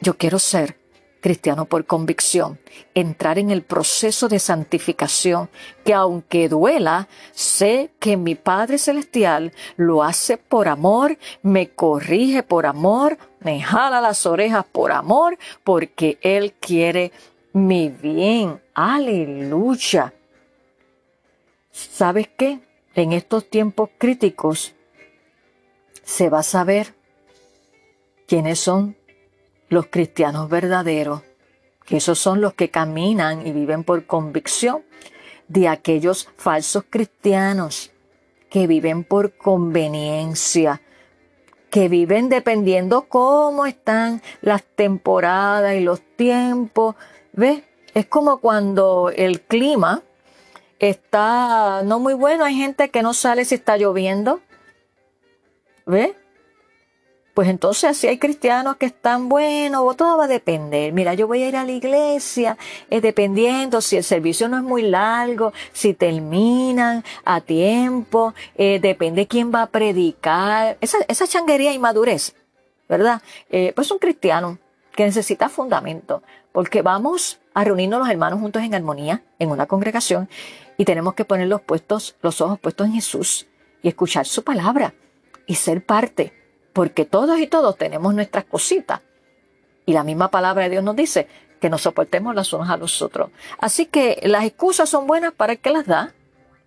Yo 0.00 0.16
quiero 0.16 0.40
ser 0.40 0.76
cristiano 1.20 1.66
por 1.66 1.86
convicción, 1.86 2.58
entrar 2.94 3.38
en 3.38 3.50
el 3.50 3.62
proceso 3.62 4.28
de 4.28 4.40
santificación, 4.40 5.48
que 5.84 5.94
aunque 5.94 6.48
duela, 6.48 7.06
sé 7.30 7.92
que 8.00 8.16
mi 8.16 8.34
Padre 8.34 8.76
Celestial 8.78 9.52
lo 9.76 10.02
hace 10.02 10.36
por 10.36 10.66
amor, 10.66 11.16
me 11.42 11.70
corrige 11.70 12.42
por 12.42 12.66
amor, 12.66 13.18
me 13.38 13.62
jala 13.62 14.00
las 14.00 14.26
orejas 14.26 14.64
por 14.64 14.90
amor, 14.90 15.38
porque 15.62 16.18
Él 16.22 16.54
quiere 16.54 17.12
mi 17.52 17.88
bien. 17.88 18.60
Aleluya. 18.74 20.12
¿Sabes 21.78 22.28
qué? 22.36 22.58
En 22.96 23.12
estos 23.12 23.48
tiempos 23.48 23.90
críticos 23.98 24.74
se 26.02 26.28
va 26.28 26.40
a 26.40 26.42
saber 26.42 26.94
quiénes 28.26 28.58
son 28.58 28.96
los 29.68 29.86
cristianos 29.86 30.48
verdaderos, 30.48 31.22
que 31.86 31.98
esos 31.98 32.18
son 32.18 32.40
los 32.40 32.54
que 32.54 32.70
caminan 32.70 33.46
y 33.46 33.52
viven 33.52 33.84
por 33.84 34.06
convicción, 34.06 34.82
de 35.46 35.68
aquellos 35.68 36.28
falsos 36.36 36.82
cristianos 36.90 37.92
que 38.50 38.66
viven 38.66 39.04
por 39.04 39.36
conveniencia, 39.36 40.82
que 41.70 41.88
viven 41.88 42.28
dependiendo 42.28 43.02
cómo 43.08 43.66
están 43.66 44.20
las 44.40 44.64
temporadas 44.64 45.76
y 45.76 45.80
los 45.80 46.00
tiempos. 46.16 46.96
¿Ves? 47.32 47.62
Es 47.94 48.06
como 48.06 48.38
cuando 48.38 49.12
el 49.14 49.42
clima 49.42 50.02
está 50.78 51.82
no 51.84 51.98
muy 51.98 52.14
bueno, 52.14 52.44
hay 52.44 52.54
gente 52.54 52.90
que 52.90 53.02
no 53.02 53.14
sale 53.14 53.44
si 53.44 53.54
está 53.54 53.76
lloviendo. 53.76 54.40
¿Ves? 55.86 56.14
Pues 57.38 57.48
entonces 57.48 57.96
si 57.96 58.08
hay 58.08 58.18
cristianos 58.18 58.78
que 58.78 58.86
están 58.86 59.28
buenos, 59.28 59.96
todo 59.96 60.16
va 60.16 60.24
a 60.24 60.26
depender. 60.26 60.92
Mira, 60.92 61.14
yo 61.14 61.28
voy 61.28 61.44
a 61.44 61.48
ir 61.48 61.56
a 61.56 61.64
la 61.64 61.70
iglesia, 61.70 62.58
eh, 62.90 63.00
dependiendo 63.00 63.80
si 63.80 63.96
el 63.96 64.02
servicio 64.02 64.48
no 64.48 64.56
es 64.56 64.64
muy 64.64 64.82
largo, 64.82 65.52
si 65.72 65.94
terminan 65.94 67.04
a 67.24 67.40
tiempo, 67.40 68.34
eh, 68.56 68.80
depende 68.82 69.28
quién 69.28 69.54
va 69.54 69.62
a 69.62 69.66
predicar. 69.68 70.78
Esa, 70.80 70.98
esa 71.06 71.28
changuería 71.28 71.72
y 71.72 71.78
madurez, 71.78 72.34
¿verdad? 72.88 73.22
Eh, 73.50 73.72
pues 73.76 73.92
un 73.92 74.00
cristiano 74.00 74.58
que 74.96 75.04
necesita 75.04 75.48
fundamento, 75.48 76.24
porque 76.50 76.82
vamos 76.82 77.38
a 77.54 77.62
reunirnos 77.62 78.00
los 78.00 78.10
hermanos 78.10 78.40
juntos 78.40 78.64
en 78.64 78.74
armonía, 78.74 79.22
en 79.38 79.52
una 79.52 79.66
congregación, 79.66 80.28
y 80.78 80.84
tenemos 80.84 81.14
que 81.14 81.26
poner 81.26 81.48
los, 81.48 81.60
puestos, 81.60 82.16
los 82.22 82.40
ojos 82.40 82.58
puestos 82.58 82.86
en 82.86 82.94
Jesús 82.94 83.48
y 83.82 83.88
escuchar 83.88 84.24
su 84.26 84.44
palabra 84.44 84.94
y 85.46 85.56
ser 85.56 85.84
parte 85.84 86.32
porque 86.72 87.04
todos 87.04 87.40
y 87.40 87.48
todos 87.48 87.76
tenemos 87.76 88.14
nuestras 88.14 88.44
cositas. 88.44 89.00
Y 89.84 89.92
la 89.92 90.04
misma 90.04 90.30
palabra 90.30 90.64
de 90.64 90.70
Dios 90.70 90.84
nos 90.84 90.94
dice 90.94 91.26
que 91.60 91.68
nos 91.68 91.82
soportemos 91.82 92.34
las 92.34 92.52
unas 92.52 92.70
a 92.70 92.76
los 92.76 93.02
otros. 93.02 93.30
Así 93.58 93.86
que 93.86 94.20
las 94.22 94.44
excusas 94.44 94.88
son 94.88 95.08
buenas 95.08 95.32
para 95.32 95.54
el 95.54 95.58
que 95.58 95.70
las 95.70 95.86
da. 95.86 96.14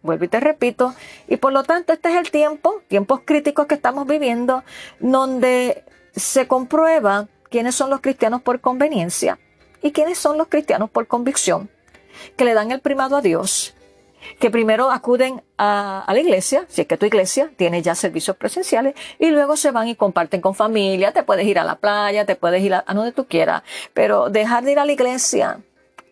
Vuelvo 0.02 0.26
y 0.26 0.28
te 0.28 0.42
repito. 0.42 0.94
Y 1.30 1.38
por 1.38 1.54
lo 1.54 1.64
tanto, 1.64 1.94
este 1.94 2.10
es 2.10 2.16
el 2.16 2.32
tiempo, 2.32 2.82
tiempos 2.90 3.22
críticos 3.24 3.68
que 3.68 3.76
estamos 3.76 4.06
viviendo, 4.06 4.66
donde 5.00 5.86
se 6.14 6.48
comprueba 6.48 7.30
quiénes 7.50 7.76
son 7.76 7.90
los 7.90 8.02
cristianos 8.02 8.42
por 8.42 8.60
conveniencia 8.60 9.40
y 9.82 9.92
quiénes 9.92 10.18
son 10.18 10.38
los 10.38 10.48
cristianos 10.48 10.90
por 10.90 11.08
convicción, 11.08 11.70
que 12.36 12.44
le 12.44 12.54
dan 12.54 12.72
el 12.72 12.82
primado 12.82 13.16
a 13.16 13.22
Dios 13.22 13.76
que 14.42 14.50
primero 14.50 14.90
acuden 14.90 15.44
a, 15.60 16.04
la 16.08 16.20
iglesia, 16.20 16.66
si 16.68 16.82
es 16.82 16.88
que 16.88 16.98
tu 16.98 17.06
iglesia 17.06 17.52
tiene 17.56 17.84
ya 17.84 17.94
servicios 17.94 18.36
presenciales, 18.36 18.96
y 19.20 19.30
luego 19.30 19.56
se 19.56 19.70
van 19.70 19.88
y 19.88 19.96
comparten 19.96 20.42
con 20.42 20.56
familia, 20.56 21.14
te 21.14 21.22
puedes 21.22 21.46
ir 21.46 21.60
a 21.60 21.64
la 21.64 21.76
playa, 21.76 22.26
te 22.26 22.36
puedes 22.36 22.64
ir 22.64 22.74
a, 22.74 22.84
donde 22.92 23.12
tú 23.12 23.28
quieras, 23.28 23.62
pero 23.94 24.32
dejar 24.32 24.64
de 24.64 24.72
ir 24.72 24.80
a 24.80 24.86
la 24.86 24.92
iglesia 24.92 25.60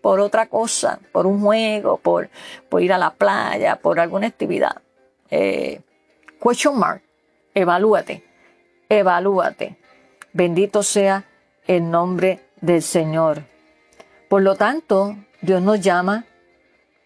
por 0.03 0.19
otra 0.19 0.45
cosa, 0.45 0.99
por 1.11 1.25
un 1.25 1.41
juego, 1.41 1.97
por, 1.97 2.29
por 2.69 2.83
ir 2.83 2.93
a 2.93 2.99
la 2.99 3.09
playa, 3.15 3.77
por 3.77 3.99
alguna 3.99 4.27
actividad. 4.27 4.79
Eh, 5.31 5.81
question 6.39 6.77
mark, 6.77 7.01
evalúate, 7.55 8.23
evalúate. 8.89 9.75
Bendito 10.33 10.83
sea 10.83 11.25
el 11.65 11.89
nombre 11.89 12.41
del 12.61 12.83
Señor. 12.83 13.41
Por 14.29 14.43
lo 14.43 14.55
tanto, 14.55 15.15
Dios 15.41 15.63
nos 15.63 15.81
llama 15.81 16.25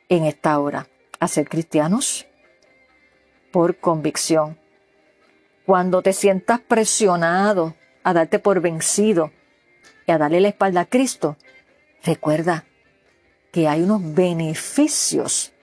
en 0.09 0.25
esta 0.25 0.59
hora 0.59 0.85
a 1.23 1.27
ser 1.29 1.47
cristianos 1.47 2.25
por 3.51 3.77
convicción. 3.77 4.59
Cuando 5.65 6.01
te 6.01 6.11
sientas 6.11 6.59
presionado 6.59 7.75
a 8.03 8.13
darte 8.13 8.39
por 8.39 8.59
vencido 8.59 9.31
y 10.05 10.11
a 10.11 10.17
darle 10.17 10.41
la 10.41 10.49
espalda 10.49 10.81
a 10.81 10.85
Cristo, 10.85 11.37
recuerda 12.03 12.65
que 13.53 13.69
hay 13.69 13.83
unos 13.83 14.13
beneficios 14.13 15.53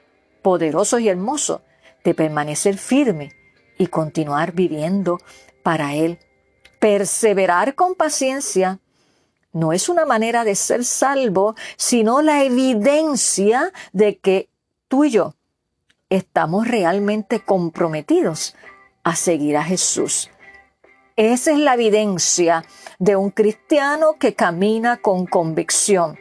poderosos 0.40 1.00
y 1.00 1.08
hermosos 1.08 1.60
de 2.04 2.14
permanecer 2.14 2.78
firme 2.78 3.32
y 3.76 3.88
continuar 3.88 4.52
viviendo 4.52 5.18
para 5.62 5.94
Él. 5.94 6.18
Perseverar 6.78 7.74
con 7.74 7.94
paciencia 7.94 8.78
no 9.52 9.74
es 9.74 9.90
una 9.90 10.06
manera 10.06 10.44
de 10.44 10.54
ser 10.54 10.86
salvo, 10.86 11.54
sino 11.76 12.22
la 12.22 12.44
evidencia 12.44 13.72
de 13.92 14.16
que 14.18 14.48
tú 14.88 15.04
y 15.04 15.10
yo 15.10 15.34
estamos 16.10 16.68
realmente 16.68 17.40
comprometidos 17.40 18.54
a 19.04 19.16
seguir 19.16 19.56
a 19.56 19.64
Jesús. 19.64 20.30
Esa 21.16 21.52
es 21.52 21.58
la 21.58 21.74
evidencia 21.74 22.64
de 22.98 23.16
un 23.16 23.30
cristiano 23.30 24.14
que 24.18 24.34
camina 24.34 24.98
con 24.98 25.26
convicción, 25.26 26.18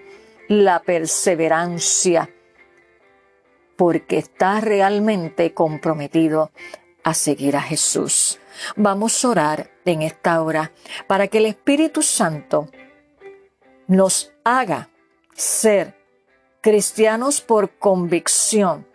la 0.47 0.79
perseverancia, 0.81 2.29
porque 3.75 4.17
está 4.17 4.59
realmente 4.61 5.53
comprometido 5.53 6.51
a 7.03 7.13
seguir 7.13 7.55
a 7.55 7.61
Jesús. 7.61 8.39
Vamos 8.75 9.23
a 9.23 9.29
orar 9.29 9.71
en 9.85 10.01
esta 10.01 10.41
hora 10.41 10.71
para 11.07 11.27
que 11.27 11.37
el 11.37 11.45
Espíritu 11.45 12.01
Santo 12.01 12.69
nos 13.87 14.33
haga 14.43 14.89
ser 15.33 15.95
cristianos 16.61 17.41
por 17.41 17.77
convicción. 17.79 18.88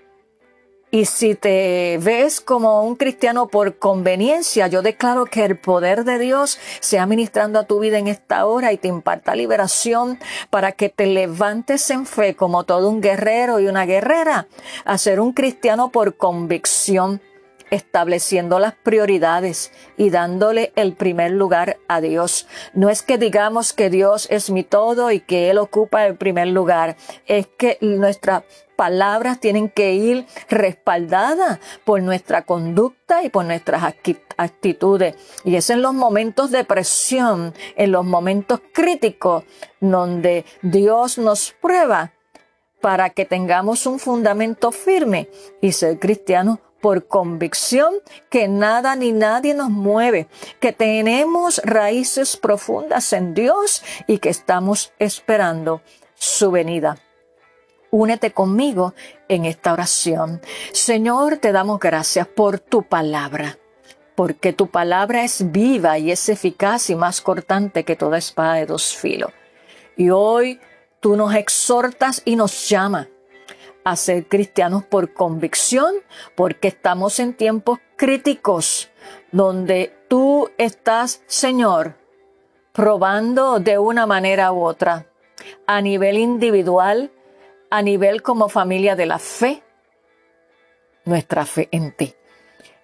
Y 0.94 1.06
si 1.06 1.34
te 1.34 1.98
ves 2.00 2.40
como 2.40 2.84
un 2.84 2.94
cristiano 2.94 3.48
por 3.48 3.78
conveniencia, 3.78 4.68
yo 4.68 4.80
declaro 4.80 5.24
que 5.24 5.44
el 5.44 5.58
poder 5.58 6.04
de 6.04 6.20
Dios 6.20 6.60
sea 6.78 7.04
ministrando 7.04 7.58
a 7.58 7.64
tu 7.64 7.80
vida 7.80 7.98
en 7.98 8.06
esta 8.06 8.46
hora 8.46 8.72
y 8.72 8.78
te 8.78 8.86
imparta 8.86 9.34
liberación 9.34 10.20
para 10.50 10.70
que 10.70 10.90
te 10.90 11.06
levantes 11.06 11.90
en 11.90 12.06
fe 12.06 12.36
como 12.36 12.62
todo 12.62 12.88
un 12.88 13.00
guerrero 13.00 13.58
y 13.58 13.66
una 13.66 13.86
guerrera 13.86 14.46
a 14.84 14.96
ser 14.96 15.18
un 15.18 15.32
cristiano 15.32 15.90
por 15.90 16.16
convicción 16.16 17.20
estableciendo 17.70 18.60
las 18.60 18.74
prioridades 18.74 19.72
y 19.96 20.10
dándole 20.10 20.72
el 20.76 20.94
primer 20.94 21.32
lugar 21.32 21.76
a 21.88 22.00
Dios. 22.00 22.46
No 22.72 22.88
es 22.88 23.02
que 23.02 23.18
digamos 23.18 23.72
que 23.72 23.90
Dios 23.90 24.28
es 24.30 24.48
mi 24.48 24.62
todo 24.62 25.10
y 25.10 25.18
que 25.18 25.50
Él 25.50 25.58
ocupa 25.58 26.06
el 26.06 26.14
primer 26.14 26.46
lugar, 26.48 26.96
es 27.26 27.48
que 27.58 27.78
nuestras 27.80 28.44
palabras 28.76 29.40
tienen 29.40 29.68
que 29.68 29.94
ir 29.94 30.26
respaldadas 30.48 31.60
por 31.84 32.02
nuestra 32.02 32.42
conducta 32.42 33.22
y 33.22 33.30
por 33.30 33.44
nuestras 33.44 33.82
actitudes. 34.36 35.16
Y 35.44 35.56
es 35.56 35.70
en 35.70 35.82
los 35.82 35.94
momentos 35.94 36.50
de 36.50 36.64
presión, 36.64 37.54
en 37.76 37.92
los 37.92 38.04
momentos 38.04 38.60
críticos, 38.72 39.44
donde 39.80 40.44
Dios 40.62 41.18
nos 41.18 41.52
prueba 41.52 42.12
para 42.80 43.10
que 43.10 43.24
tengamos 43.24 43.86
un 43.86 43.98
fundamento 43.98 44.70
firme 44.70 45.30
y 45.62 45.72
ser 45.72 45.98
cristianos 45.98 46.58
por 46.84 47.06
convicción 47.06 47.94
que 48.28 48.46
nada 48.46 48.94
ni 48.94 49.12
nadie 49.12 49.54
nos 49.54 49.70
mueve, 49.70 50.28
que 50.60 50.74
tenemos 50.74 51.62
raíces 51.64 52.36
profundas 52.36 53.14
en 53.14 53.32
Dios 53.32 53.82
y 54.06 54.18
que 54.18 54.28
estamos 54.28 54.92
esperando 54.98 55.80
su 56.14 56.50
venida. 56.50 56.98
Únete 57.96 58.32
conmigo 58.32 58.92
en 59.28 59.44
esta 59.44 59.72
oración. 59.72 60.40
Señor, 60.72 61.36
te 61.36 61.52
damos 61.52 61.78
gracias 61.78 62.26
por 62.26 62.58
tu 62.58 62.82
palabra, 62.82 63.56
porque 64.16 64.52
tu 64.52 64.66
palabra 64.66 65.22
es 65.22 65.52
viva 65.52 65.96
y 66.00 66.10
es 66.10 66.28
eficaz 66.28 66.90
y 66.90 66.96
más 66.96 67.20
cortante 67.20 67.84
que 67.84 67.94
toda 67.94 68.18
espada 68.18 68.54
de 68.54 68.66
dos 68.66 68.96
filos. 68.96 69.30
Y 69.96 70.10
hoy 70.10 70.58
tú 70.98 71.14
nos 71.14 71.36
exhortas 71.36 72.20
y 72.24 72.34
nos 72.34 72.68
llamas 72.68 73.06
a 73.84 73.94
ser 73.94 74.26
cristianos 74.26 74.82
por 74.82 75.12
convicción, 75.12 75.94
porque 76.34 76.66
estamos 76.66 77.20
en 77.20 77.32
tiempos 77.32 77.78
críticos 77.94 78.90
donde 79.30 79.96
tú 80.08 80.50
estás, 80.58 81.22
Señor, 81.28 81.94
probando 82.72 83.60
de 83.60 83.78
una 83.78 84.04
manera 84.04 84.50
u 84.50 84.64
otra, 84.64 85.06
a 85.68 85.80
nivel 85.80 86.18
individual, 86.18 87.12
a 87.70 87.82
nivel 87.82 88.22
como 88.22 88.48
familia 88.48 88.96
de 88.96 89.06
la 89.06 89.18
fe, 89.18 89.62
nuestra 91.04 91.44
fe 91.44 91.68
en 91.72 91.92
ti. 91.92 92.14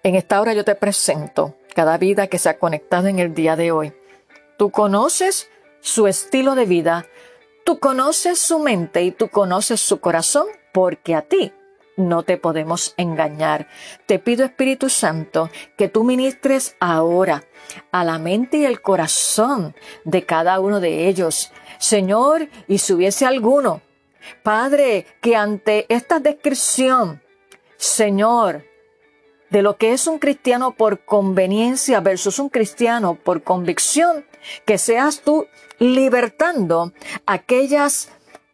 En 0.03 0.15
esta 0.15 0.41
hora 0.41 0.53
yo 0.53 0.63
te 0.63 0.75
presento 0.75 1.55
cada 1.75 1.97
vida 1.97 2.27
que 2.27 2.39
se 2.39 2.49
ha 2.49 2.59
conectado 2.59 3.07
en 3.07 3.19
el 3.19 3.33
día 3.33 3.55
de 3.55 3.71
hoy. 3.71 3.93
Tú 4.57 4.71
conoces 4.71 5.49
su 5.79 6.07
estilo 6.07 6.55
de 6.55 6.65
vida, 6.65 7.05
tú 7.65 7.79
conoces 7.79 8.39
su 8.39 8.59
mente 8.59 9.03
y 9.03 9.11
tú 9.11 9.29
conoces 9.29 9.81
su 9.81 9.99
corazón 9.99 10.47
porque 10.73 11.15
a 11.15 11.21
ti 11.21 11.53
no 11.97 12.23
te 12.23 12.37
podemos 12.37 12.93
engañar. 12.97 13.67
Te 14.05 14.19
pido 14.19 14.45
Espíritu 14.45 14.89
Santo 14.89 15.49
que 15.77 15.87
tú 15.87 16.03
ministres 16.03 16.75
ahora 16.79 17.43
a 17.91 18.03
la 18.03 18.17
mente 18.19 18.57
y 18.57 18.65
el 18.65 18.81
corazón 18.81 19.75
de 20.03 20.25
cada 20.25 20.59
uno 20.59 20.79
de 20.79 21.07
ellos. 21.07 21.51
Señor, 21.77 22.49
y 22.67 22.79
si 22.79 22.93
hubiese 22.93 23.25
alguno, 23.25 23.81
Padre, 24.43 25.05
que 25.21 25.35
ante 25.35 25.85
esta 25.89 26.19
descripción, 26.19 27.21
Señor, 27.77 28.65
de 29.49 29.61
lo 29.61 29.77
que 29.77 29.91
es 29.93 30.07
un 30.07 30.17
cristiano 30.19 30.75
por 30.75 31.03
conveniencia 31.03 31.99
versus 31.99 32.39
un 32.39 32.49
cristiano 32.49 33.15
por 33.15 33.43
convicción, 33.43 34.25
que 34.65 34.77
seas 34.77 35.21
tú 35.21 35.47
libertando 35.77 36.93
aquellas 37.25 38.09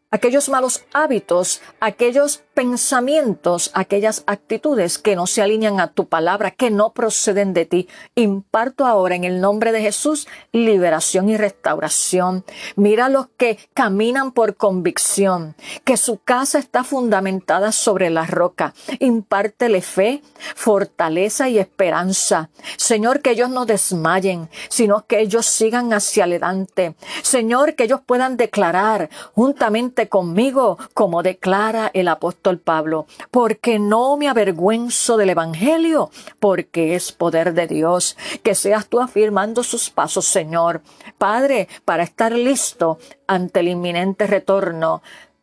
aquellos 0.10 0.50
malos 0.50 0.86
hábitos, 0.94 1.62
aquellos 1.80 2.44
pensamientos, 2.58 3.70
aquellas 3.76 4.24
actitudes 4.26 4.98
que 4.98 5.16
no 5.16 5.28
se 5.28 5.44
alinean 5.44 5.80
a 5.80 5.92
tu 5.92 6.08
palabra, 6.08 6.50
que 6.50 6.72
no 6.72 6.90
proceden 6.92 7.54
de 7.54 7.66
ti. 7.66 7.88
Imparto 8.16 8.88
ahora 8.88 9.14
en 9.14 9.26
el 9.26 9.42
nombre 9.42 9.72
de 9.72 9.80
Jesús 9.80 10.28
liberación 10.52 11.30
y 11.30 11.38
restauración. 11.38 12.44
Mira 12.76 13.10
los 13.10 13.28
que 13.38 13.60
caminan 13.76 14.32
por 14.32 14.56
convicción, 14.56 15.54
que 15.84 15.98
su 15.98 16.18
casa 16.18 16.58
está 16.58 16.84
fundamentada 16.84 17.72
sobre 17.72 18.10
la 18.10 18.26
roca. 18.26 18.74
Impártele 18.98 19.84
fe, 19.84 20.24
fortaleza 20.56 21.50
y 21.50 21.60
esperanza. 21.60 22.50
Señor, 22.78 23.22
que 23.22 23.34
ellos 23.34 23.52
no 23.52 23.68
desmayen, 23.68 24.50
sino 24.68 25.06
que 25.06 25.20
ellos 25.20 25.46
sigan 25.46 25.94
hacia 25.94 26.24
adelante. 26.24 26.96
Señor, 27.22 27.76
que 27.76 27.84
ellos 27.84 28.02
puedan 28.04 28.36
declarar 28.36 29.12
juntamente 29.36 30.10
conmigo, 30.10 30.80
como 30.96 31.22
declara 31.22 31.92
el 31.94 32.08
apóstol 32.08 32.47
Pablo, 32.60 33.06
porque 33.30 33.80
no 33.80 34.16
me 34.16 34.30
avergüenzo 34.30 35.18
del 35.18 35.32
Evangelio, 35.32 36.10
porque 36.40 36.96
es 36.96 37.12
poder 37.12 37.54
de 37.54 37.68
Dios. 37.68 38.16
Que 38.44 38.56
seas 38.56 38.88
tú 38.88 39.02
afirmando 39.02 39.64
sus 39.64 39.90
pasos, 39.90 40.26
Señor. 40.26 40.82
Padre, 41.18 41.68
para 41.84 42.04
estar 42.04 42.32
listo 42.32 43.00
ante 43.28 43.60
el 43.60 43.68
inminente 43.68 44.26
retorno 44.28 45.02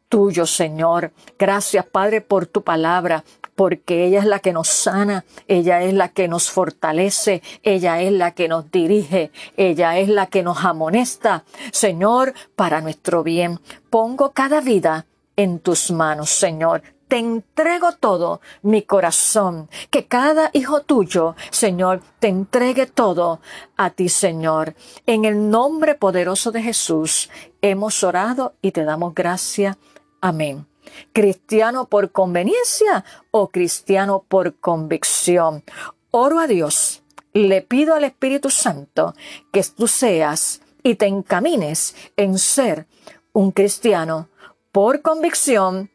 tuyo, 0.09 0.47
Señor. 0.47 1.13
Gracias, 1.39 1.85
Padre, 1.87 2.21
por 2.21 2.47
tu 2.47 2.63
palabra, 2.63 3.25
porque 3.57 4.07
ella 4.07 4.21
es 4.21 4.27
la 4.27 4.39
que 4.39 4.53
nos 4.53 4.69
sana, 4.69 5.25
ella 5.49 5.83
es 5.83 5.93
la 5.93 6.09
que 6.09 6.29
nos 6.29 6.51
fortalece, 6.51 7.43
ella 7.63 8.01
es 8.01 8.13
la 8.13 8.33
que 8.33 8.49
nos 8.49 8.71
dirige, 8.71 9.31
ella 9.57 9.99
es 9.99 10.09
la 10.09 10.27
que 10.27 10.43
nos 10.43 10.65
amonesta. 10.65 11.45
Señor, 11.73 12.35
para 12.57 12.81
nuestro 12.81 13.25
bien, 13.25 13.61
pongo 13.91 14.31
cada 14.31 14.61
vida 14.61 15.07
en 15.37 15.59
tus 15.59 15.91
manos, 15.91 16.31
Señor 16.31 16.94
te 17.15 17.21
entrego 17.21 17.93
todo 17.93 18.41
mi 18.63 18.83
corazón, 18.83 19.69
que 19.91 20.07
cada 20.07 20.51
hijo 20.53 20.81
tuyo, 20.81 21.37
Señor, 21.53 22.01
te 22.19 22.27
entregue 22.27 22.87
todo 22.87 23.41
a 23.77 23.91
ti, 23.91 24.09
Señor. 24.09 24.75
En 25.07 25.25
el 25.25 25.49
nombre 25.49 25.95
poderoso 25.95 26.51
de 26.51 26.61
Jesús 26.61 27.31
hemos 27.63 28.03
orado 28.03 28.55
y 28.63 28.73
te 28.73 28.83
damos 28.83 29.15
gracia. 29.15 29.79
Amén. 30.21 30.67
¿Cristiano 31.13 31.87
por 31.87 32.11
conveniencia 32.11 33.05
o 33.31 33.47
cristiano 33.47 34.25
por 34.27 34.57
convicción? 34.57 35.63
Oro 36.11 36.41
a 36.41 36.49
Dios, 36.49 37.05
le 37.33 37.63
pido 37.63 37.95
al 37.95 38.03
Espíritu 38.03 38.51
Santo 38.51 39.15
que 39.53 39.63
tú 39.63 39.87
seas 39.87 40.63
y 40.83 40.97
te 40.97 41.07
encamines 41.07 41.95
en 42.17 42.41
ser 42.41 42.89
un 43.33 43.53
cristiano 43.53 44.31
por 44.73 45.01
convicción 45.01 45.94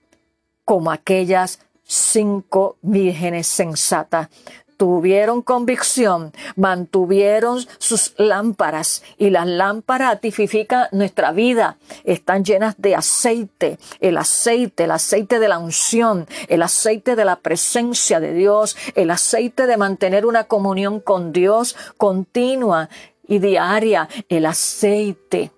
como 0.70 0.92
aquellas 0.92 1.62
cinco 1.84 2.78
vírgenes 2.84 3.48
sensatas. 3.48 4.30
Tuvieron 4.78 5.42
convicción, 5.42 6.32
mantuvieron 6.56 7.66
sus 7.80 8.14
lámparas 8.20 9.02
y 9.18 9.32
las 9.32 9.48
lámparas 9.48 10.22
tipifican 10.22 10.86
nuestra 10.92 11.32
vida. 11.32 11.78
Están 12.04 12.46
llenas 12.46 12.76
de 12.78 12.94
aceite, 12.94 13.80
el 14.00 14.16
aceite, 14.20 14.84
el 14.84 14.92
aceite 14.92 15.40
de 15.40 15.48
la 15.48 15.58
unción, 15.58 16.28
el 16.48 16.62
aceite 16.62 17.16
de 17.16 17.26
la 17.26 17.38
presencia 17.38 18.20
de 18.20 18.36
Dios, 18.36 18.78
el 18.94 19.10
aceite 19.10 19.66
de 19.66 19.76
mantener 19.76 20.24
una 20.24 20.44
comunión 20.44 21.00
con 21.00 21.34
Dios 21.34 21.76
continua 21.98 22.90
y 23.28 23.40
diaria 23.40 24.08
el 24.30 24.46
aceite 24.46 25.52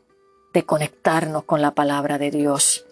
de 0.54 0.64
conectarnos 0.64 1.44
con 1.44 1.62
la 1.62 1.72
palabra 1.72 2.18
de 2.18 2.32
Dios. 2.32 2.86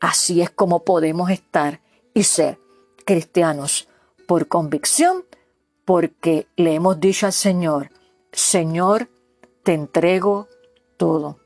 Así 0.00 0.40
es 0.40 0.50
como 0.50 0.84
podemos 0.84 1.30
estar 1.30 1.80
y 2.14 2.24
ser 2.24 2.58
cristianos 3.04 3.88
por 4.26 4.48
convicción, 4.48 5.24
porque 5.84 6.46
le 6.56 6.74
hemos 6.74 7.00
dicho 7.00 7.26
al 7.26 7.32
Señor, 7.32 7.90
Señor, 8.32 9.10
te 9.62 9.74
entrego 9.74 10.48
todo. 10.96 11.39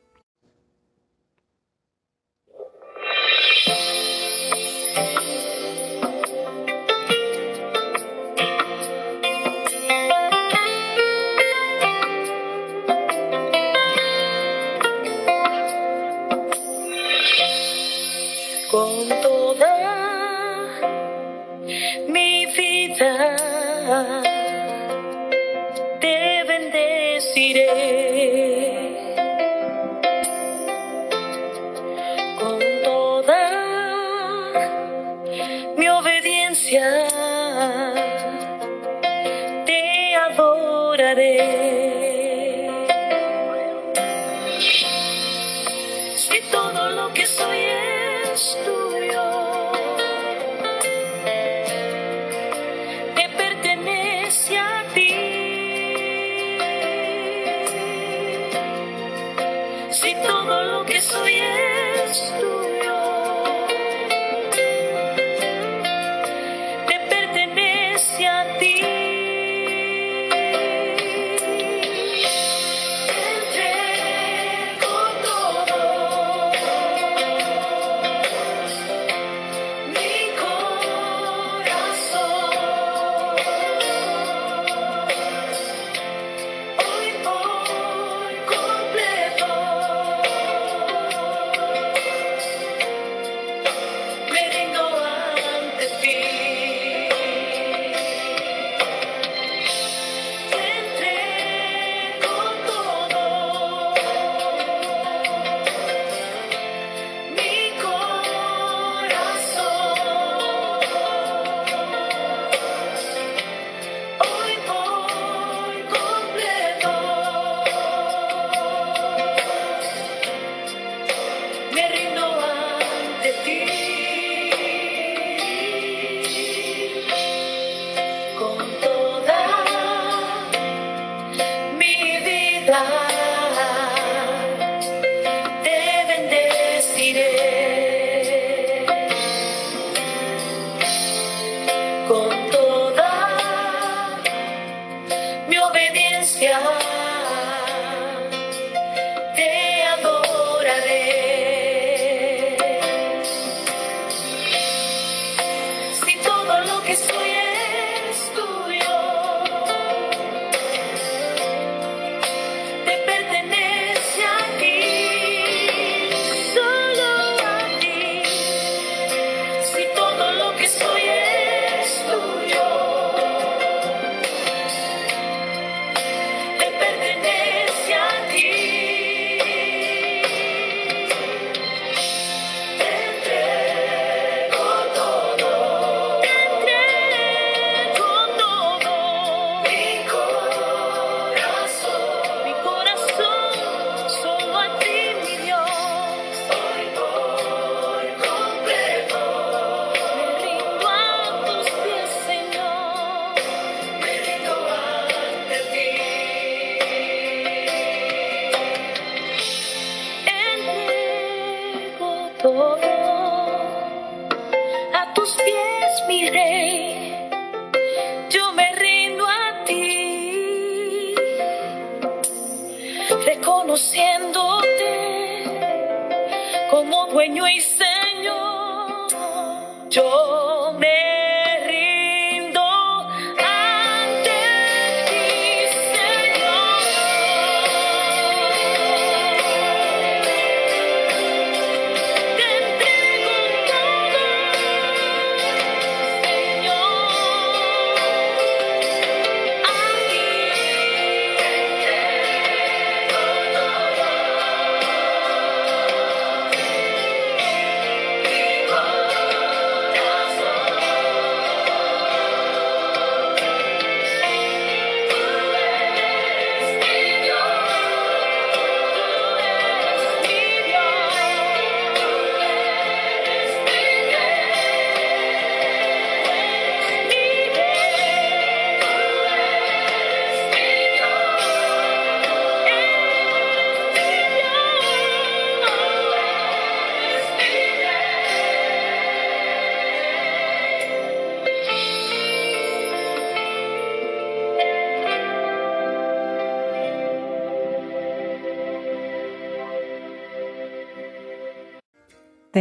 waiting. 27.55 28.04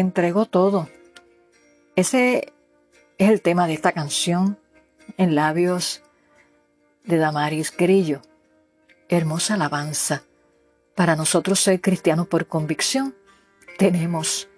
Te 0.04 0.08
entrego 0.08 0.46
todo. 0.46 0.90
Ese 1.96 2.54
es 3.18 3.30
el 3.30 3.42
tema 3.42 3.68
de 3.68 3.74
esta 3.74 3.94
canción 3.94 4.60
en 5.18 5.34
labios 5.34 6.04
de 7.06 7.18
Damaris 7.18 7.74
Grillo. 7.76 8.22
Hermosa 9.08 9.54
alabanza. 9.54 10.24
Para 10.96 11.16
nosotros 11.16 11.62
ser 11.62 11.80
cristianos 11.80 12.28
por 12.28 12.48
convicción, 12.48 13.16
tenemos 13.78 14.50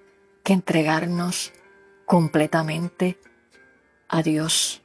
que 0.44 0.54
entregarnos 0.54 1.54
completamente 2.08 3.20
a 4.08 4.24
Dios. 4.24 4.82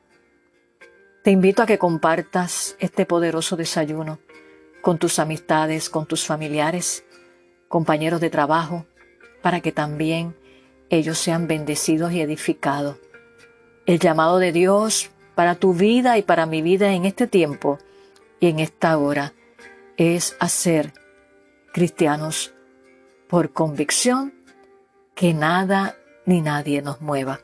Te 1.25 1.31
invito 1.31 1.63
a 1.63 1.67
que 1.67 1.79
compartas 1.79 2.77
este 2.81 3.07
poderoso 3.07 3.57
desayuno 3.57 4.19
con 4.83 4.99
tus 4.99 5.19
amistades, 5.19 5.89
con 5.89 6.05
tus 6.05 6.27
familiares, 6.27 7.05
compañeros 7.69 8.21
de 8.21 8.29
trabajo, 8.29 8.85
para 9.43 9.61
que 9.61 9.73
también 9.73 10.37
ellos 10.91 11.19
sean 11.19 11.47
bendecidos 11.47 12.13
y 12.13 12.21
edificados. 12.21 12.97
El 13.87 13.99
llamado 13.99 14.39
de 14.39 14.53
Dios 14.53 15.11
para 15.35 15.55
tu 15.55 15.73
vida 15.73 16.19
y 16.19 16.23
para 16.23 16.47
mi 16.47 16.61
vida 16.61 16.93
en 16.93 17.07
este 17.07 17.27
tiempo 17.27 17.79
y 18.41 18.49
en 18.49 18.59
esta 18.59 18.99
hora 18.99 19.33
es 19.97 20.37
hacer 20.41 20.93
cristianos 21.73 22.53
por 23.29 23.53
convicción 23.53 24.35
que 25.15 25.33
nada 25.33 25.97
ni 26.27 26.41
nadie 26.41 26.83
nos 26.83 27.01
mueva. 27.01 27.41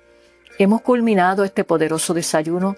Hemos 0.58 0.82
culminado 0.82 1.44
este 1.44 1.64
poderoso 1.64 2.14
desayuno 2.14 2.76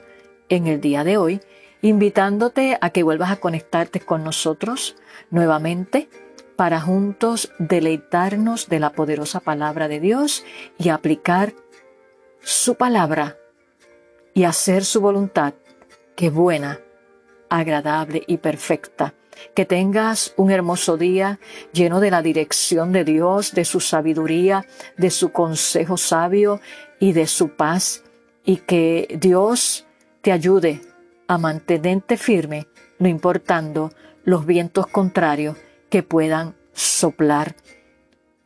en 0.49 0.66
el 0.66 0.81
día 0.81 1.05
de 1.05 1.16
hoy, 1.16 1.41
invitándote 1.81 2.77
a 2.81 2.91
que 2.91 3.03
vuelvas 3.03 3.31
a 3.31 3.37
conectarte 3.37 4.01
con 4.01 4.25
nosotros 4.25 4.97
nuevamente 5.31 6.09
para 6.59 6.81
juntos 6.81 7.53
deleitarnos 7.61 8.69
de 8.69 8.81
la 8.81 8.91
poderosa 8.91 9.39
palabra 9.39 9.87
de 9.87 10.01
Dios 10.01 10.45
y 10.77 10.89
aplicar 10.89 11.55
su 12.41 12.75
palabra 12.75 13.39
y 14.35 14.43
hacer 14.43 14.85
su 14.85 15.01
voluntad, 15.01 15.55
que 16.17 16.31
buena, 16.31 16.81
agradable 17.49 18.25
y 18.27 18.39
perfecta. 18.39 19.15
Que 19.55 19.67
tengas 19.67 20.35
un 20.37 20.51
hermoso 20.51 20.97
día 20.97 21.39
lleno 21.73 22.01
de 22.01 22.11
la 22.11 22.23
dirección 22.23 22.91
de 22.91 23.05
Dios, 23.05 23.53
de 23.53 23.65
su 23.65 23.79
sabiduría, 23.79 24.67
de 24.97 25.11
su 25.11 25.31
consejo 25.31 25.97
sabio 25.97 26.61
y 26.99 27.13
de 27.13 27.29
su 27.29 27.51
paz, 27.51 28.03
y 28.45 28.57
que 28.57 29.17
Dios 29.21 29.87
te 30.23 30.33
ayude 30.33 30.81
a 31.29 31.39
mantenerte 31.39 32.17
firme, 32.17 32.67
no 32.99 33.07
importando 33.07 33.93
los 34.25 34.45
vientos 34.45 34.89
contrarios 34.89 35.57
que 35.91 36.03
puedan 36.03 36.57
soplar. 36.72 37.57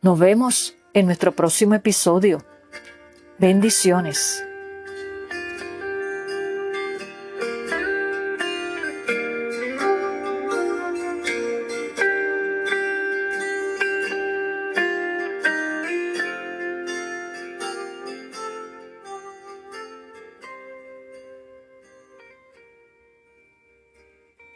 Nos 0.01 0.19
vemos 0.19 0.75
en 0.93 1.05
nuestro 1.05 1.33
próximo 1.33 1.75
episodio. 1.75 2.43
Bendiciones. 3.39 4.43